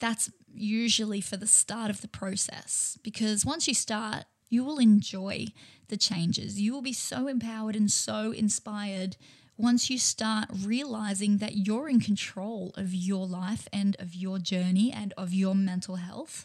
that's 0.00 0.30
usually 0.54 1.20
for 1.20 1.36
the 1.36 1.46
start 1.46 1.90
of 1.90 2.00
the 2.00 2.08
process 2.08 2.98
because 3.02 3.44
once 3.44 3.68
you 3.68 3.74
start, 3.74 4.24
you 4.52 4.62
will 4.62 4.78
enjoy 4.78 5.46
the 5.88 5.96
changes. 5.96 6.60
You 6.60 6.74
will 6.74 6.82
be 6.82 6.92
so 6.92 7.26
empowered 7.26 7.74
and 7.74 7.90
so 7.90 8.32
inspired 8.32 9.16
once 9.56 9.88
you 9.88 9.96
start 9.96 10.46
realizing 10.62 11.38
that 11.38 11.56
you're 11.56 11.88
in 11.88 12.00
control 12.00 12.74
of 12.76 12.92
your 12.92 13.26
life 13.26 13.66
and 13.72 13.96
of 13.98 14.14
your 14.14 14.38
journey 14.38 14.92
and 14.92 15.14
of 15.16 15.32
your 15.32 15.54
mental 15.54 15.96
health. 15.96 16.44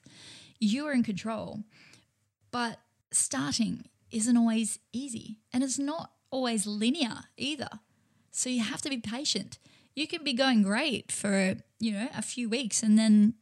You 0.57 0.87
are 0.87 0.93
in 0.93 1.03
control. 1.03 1.63
But 2.49 2.79
starting 3.11 3.89
isn't 4.09 4.37
always 4.37 4.79
easy 4.93 5.39
and 5.51 5.61
it's 5.61 5.77
not 5.77 6.11
always 6.31 6.65
linear 6.65 7.25
either. 7.35 7.69
So 8.31 8.49
you 8.49 8.61
have 8.61 8.81
to 8.83 8.89
be 8.89 8.99
patient. 8.99 9.59
You 9.95 10.07
can 10.07 10.23
be 10.23 10.31
going 10.31 10.63
great 10.63 11.11
for, 11.11 11.55
you 11.79 11.91
know, 11.91 12.07
a 12.15 12.21
few 12.21 12.47
weeks 12.47 12.83
and 12.83 12.97
then 12.97 13.33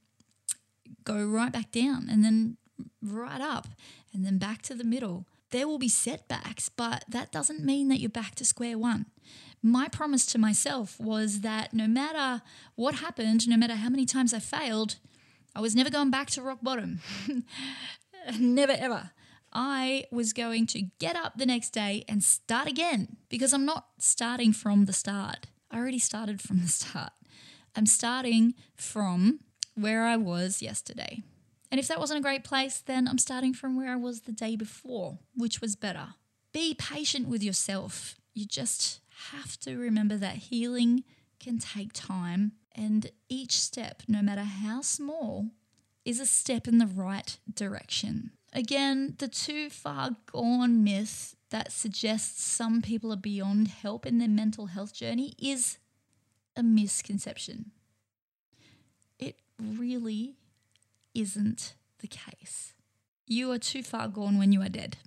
go 1.03 1.23
right 1.23 1.51
back 1.51 1.71
down 1.71 2.07
and 2.09 2.25
then 2.25 2.57
right 3.01 3.41
up 3.41 3.67
and 4.15 4.25
then 4.25 4.37
back 4.37 4.61
to 4.63 4.73
the 4.73 4.83
middle. 4.83 5.27
There 5.51 5.67
will 5.67 5.77
be 5.77 5.89
setbacks, 5.89 6.69
but 6.69 7.05
that 7.07 7.31
doesn't 7.31 7.63
mean 7.63 7.89
that 7.89 7.99
you're 7.99 8.09
back 8.09 8.35
to 8.35 8.45
square 8.45 8.77
one. 8.77 9.05
My 9.61 9.87
promise 9.87 10.25
to 10.27 10.37
myself 10.37 10.99
was 10.99 11.41
that 11.41 11.73
no 11.73 11.87
matter 11.87 12.41
what 12.75 12.95
happened, 12.95 13.47
no 13.47 13.57
matter 13.57 13.75
how 13.75 13.89
many 13.89 14.05
times 14.05 14.33
I 14.33 14.39
failed, 14.39 14.95
I 15.55 15.61
was 15.61 15.75
never 15.75 15.89
going 15.89 16.09
back 16.09 16.29
to 16.31 16.41
rock 16.41 16.59
bottom. 16.61 17.01
never 18.39 18.73
ever. 18.73 19.11
I 19.53 20.05
was 20.11 20.33
going 20.33 20.67
to 20.67 20.83
get 20.99 21.15
up 21.15 21.37
the 21.37 21.45
next 21.45 21.69
day 21.69 22.03
and 22.09 22.23
start 22.23 22.67
again 22.67 23.17
because 23.29 23.53
I'm 23.53 23.65
not 23.65 23.85
starting 23.97 24.51
from 24.51 24.85
the 24.85 24.93
start. 24.93 25.47
I 25.71 25.77
already 25.77 25.99
started 25.99 26.41
from 26.41 26.61
the 26.61 26.67
start. 26.67 27.11
I'm 27.75 27.85
starting 27.85 28.53
from 28.75 29.39
where 29.75 30.05
I 30.05 30.17
was 30.17 30.61
yesterday. 30.61 31.23
And 31.75 31.79
if 31.81 31.89
that 31.89 31.99
wasn't 31.99 32.19
a 32.19 32.23
great 32.23 32.45
place, 32.45 32.79
then 32.79 33.05
I'm 33.05 33.17
starting 33.17 33.53
from 33.53 33.75
where 33.75 33.91
I 33.91 33.97
was 33.97 34.21
the 34.21 34.31
day 34.31 34.55
before, 34.55 35.19
which 35.35 35.59
was 35.59 35.75
better. 35.75 36.13
Be 36.53 36.73
patient 36.73 37.27
with 37.27 37.43
yourself. 37.43 38.15
You 38.33 38.45
just 38.45 39.01
have 39.33 39.59
to 39.59 39.75
remember 39.75 40.15
that 40.15 40.37
healing 40.37 41.03
can 41.37 41.59
take 41.59 41.91
time, 41.91 42.53
and 42.73 43.11
each 43.27 43.59
step, 43.59 44.03
no 44.07 44.21
matter 44.21 44.43
how 44.43 44.79
small, 44.79 45.49
is 46.05 46.21
a 46.21 46.25
step 46.25 46.65
in 46.65 46.77
the 46.77 46.87
right 46.87 47.37
direction. 47.53 48.31
Again, 48.53 49.15
the 49.17 49.27
too 49.27 49.69
far 49.69 50.11
gone 50.27 50.81
myth 50.81 51.35
that 51.49 51.73
suggests 51.73 52.41
some 52.41 52.81
people 52.81 53.11
are 53.11 53.17
beyond 53.17 53.67
help 53.67 54.05
in 54.05 54.17
their 54.19 54.29
mental 54.29 54.67
health 54.67 54.93
journey 54.93 55.33
is 55.37 55.77
a 56.55 56.63
misconception. 56.63 57.71
It 59.19 59.41
really 59.59 60.37
isn't 61.15 61.75
the 61.99 62.07
case. 62.07 62.73
You 63.25 63.51
are 63.51 63.57
too 63.57 63.81
far 63.81 64.07
gone 64.07 64.37
when 64.37 64.51
you 64.51 64.61
are 64.61 64.69
dead. 64.69 64.97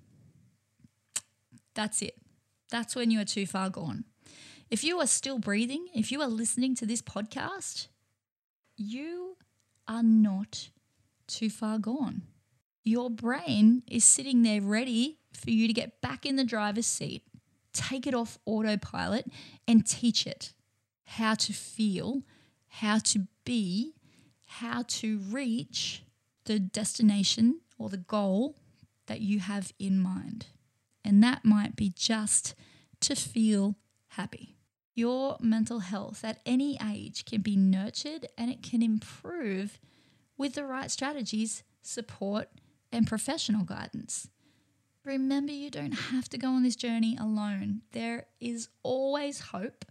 That's 1.75 2.03
it. 2.03 2.17
That's 2.71 2.97
when 2.97 3.11
you 3.11 3.21
are 3.21 3.25
too 3.25 3.47
far 3.47 3.71
gone. 3.71 4.05
If 4.71 4.83
you 4.83 4.99
are 5.01 5.07
still 5.07 5.39
breathing, 5.39 5.87
if 5.95 6.11
you 6.11 6.21
are 6.21 6.29
listening 6.29 6.75
to 6.77 6.87
this 6.87 7.01
podcast, 7.01 7.87
you 8.77 9.37
are 9.87 10.03
not 10.03 10.71
too 11.27 11.49
far 11.51 11.79
gone 11.79 12.23
your 12.89 13.11
brain 13.11 13.83
is 13.87 14.03
sitting 14.03 14.43
there 14.43 14.63
ready 14.63 15.19
for 15.33 15.51
you 15.51 15.67
to 15.67 15.73
get 15.73 16.01
back 16.01 16.25
in 16.25 16.37
the 16.37 16.45
driver's 16.45 16.87
seat, 16.87 17.23
take 17.73 18.07
it 18.07 18.15
off 18.15 18.39
autopilot, 18.47 19.27
and 19.67 19.87
teach 19.87 20.27
it 20.27 20.55
how 21.05 21.35
to 21.35 21.53
feel, 21.53 22.23
how 22.69 22.99
to 22.99 23.27
be, 23.45 23.95
how 24.49 24.83
to 24.89 25.19
reach 25.19 26.03
the 26.47 26.59
destination 26.59 27.61
or 27.79 27.89
the 27.89 27.99
goal 27.99 28.57
that 29.07 29.21
you 29.21 29.39
have 29.41 29.73
in 29.79 30.01
mind. 30.01 30.47
And 31.05 31.23
that 31.23 31.45
might 31.45 31.77
be 31.77 31.91
just 31.95 32.55
to 33.01 33.15
feel 33.15 33.77
happy. 34.09 34.57
Your 34.95 35.37
mental 35.41 35.81
health 35.81 36.25
at 36.25 36.41
any 36.45 36.79
age 36.83 37.25
can 37.25 37.43
be 37.43 37.57
nurtured 37.57 38.27
and 38.37 38.51
it 38.51 38.63
can 38.63 38.83
improve 38.83 39.79
with 40.37 40.55
the 40.55 40.65
right 40.65 40.91
strategies, 40.91 41.63
support, 41.83 42.49
and 42.91 43.07
professional 43.07 43.65
guidance. 43.65 44.29
Remember, 45.05 45.53
you 45.53 45.71
don't 45.71 45.93
have 45.93 46.29
to 46.31 46.39
go 46.39 46.49
on 46.49 46.63
this 46.63 46.77
journey 46.77 47.17
alone. 47.21 47.83
There 47.93 48.27
is 48.41 48.69
always 48.83 49.41
hope, 49.41 49.85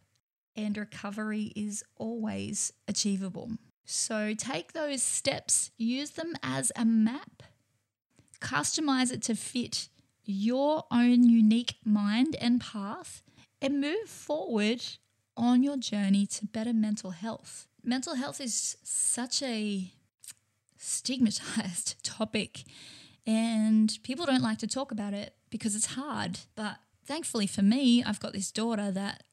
and 0.56 0.78
recovery 0.78 1.54
is 1.56 1.84
always 1.96 2.74
achievable. 2.88 3.52
So 3.90 4.34
take 4.38 4.74
those 4.74 5.02
steps, 5.02 5.72
use 5.78 6.12
them 6.12 6.34
as 6.44 6.74
a 6.76 6.84
map, 6.84 7.42
customize 8.42 9.14
it 9.14 9.24
to 9.24 9.36
fit 9.36 9.88
your 10.26 10.84
own 10.92 11.24
unique 11.24 11.76
mind 11.86 12.36
and 12.42 12.60
path, 12.60 13.24
and 13.62 13.80
move 13.80 14.10
forward 14.10 14.84
on 15.38 15.64
your 15.64 15.78
journey 15.78 16.26
to 16.26 16.46
better 16.46 16.74
mental 16.74 17.12
health. 17.12 17.70
Mental 17.82 18.16
health 18.16 18.42
is 18.42 18.76
such 18.84 19.42
a 19.42 19.90
stigmatized 20.78 21.96
topic 22.04 22.66
and 23.26 23.98
people 24.04 24.26
don't 24.26 24.42
like 24.42 24.58
to 24.58 24.68
talk 24.68 24.92
about 24.92 25.14
it 25.14 25.34
because 25.50 25.76
it's 25.76 25.94
hard. 25.96 26.40
But 26.58 26.76
thankfully 27.06 27.48
for 27.48 27.62
me, 27.62 28.04
I've 28.04 28.20
got 28.20 28.34
this 28.34 28.52
daughter 28.52 28.92
that 28.92 29.24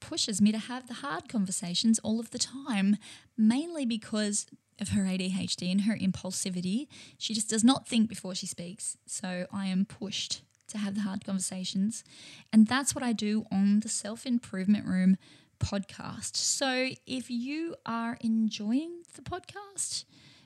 pushes 0.00 0.40
me 0.40 0.52
to 0.52 0.58
have 0.58 0.88
the 0.88 0.94
hard 0.94 1.28
conversations 1.28 1.98
all 2.00 2.20
of 2.20 2.30
the 2.30 2.38
time, 2.38 2.96
mainly 3.36 3.86
because 3.86 4.46
of 4.80 4.90
her 4.90 5.02
ADHD 5.02 5.70
and 5.70 5.82
her 5.82 5.96
impulsivity. 5.96 6.86
She 7.18 7.34
just 7.34 7.48
does 7.48 7.64
not 7.64 7.88
think 7.88 8.08
before 8.08 8.34
she 8.34 8.46
speaks. 8.46 8.96
So 9.06 9.46
I 9.52 9.66
am 9.66 9.84
pushed 9.84 10.42
to 10.68 10.78
have 10.78 10.94
the 10.94 11.02
hard 11.02 11.24
conversations. 11.24 12.04
And 12.52 12.66
that's 12.66 12.94
what 12.94 13.04
I 13.04 13.12
do 13.12 13.46
on 13.50 13.80
the 13.80 13.88
Self 13.88 14.26
Improvement 14.26 14.86
Room 14.86 15.16
podcast. 15.58 16.36
So 16.36 16.90
if 17.06 17.30
you 17.30 17.76
are 17.86 18.18
enjoying 18.20 19.02
the 19.14 19.22
podcast, 19.22 20.04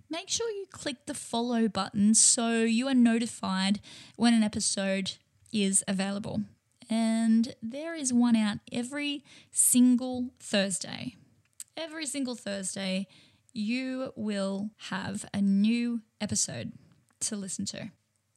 make 0.08 0.28
sure 0.28 0.48
you 0.50 0.66
click 0.70 1.06
the 1.06 1.14
follow 1.14 1.68
button 1.68 2.14
so 2.14 2.62
you 2.62 2.86
are 2.88 2.94
notified 2.94 3.80
when 4.16 4.34
an 4.34 4.42
episode 4.42 5.12
is 5.52 5.82
available. 5.88 6.42
And 6.90 7.54
there 7.62 7.94
is 7.94 8.12
one 8.12 8.34
out 8.34 8.58
every 8.72 9.24
single 9.52 10.30
Thursday. 10.40 11.14
Every 11.76 12.04
single 12.04 12.34
Thursday, 12.34 13.06
you 13.52 14.12
will 14.16 14.70
have 14.88 15.24
a 15.32 15.40
new 15.40 16.00
episode 16.20 16.72
to 17.20 17.36
listen 17.36 17.64
to. 17.66 17.90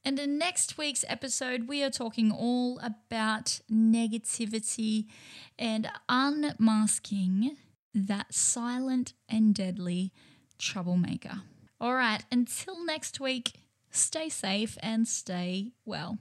And 0.06 0.20
in 0.20 0.38
next 0.38 0.78
week's 0.78 1.04
episode, 1.08 1.68
we 1.68 1.82
are 1.82 1.90
talking 1.90 2.32
all 2.32 2.80
about 2.84 3.62
negativity 3.72 5.08
and 5.58 5.90
unmasking 6.08 7.58
that 7.96 8.34
silent 8.34 9.14
and 9.28 9.56
deadly 9.56 10.12
troublemaker. 10.60 11.42
All 11.82 11.96
right, 11.96 12.24
until 12.32 12.86
next 12.86 13.20
week, 13.20 13.54
stay 13.92 14.30
safe 14.30 14.78
and 14.82 15.08
stay 15.08 15.72
well. 15.86 16.20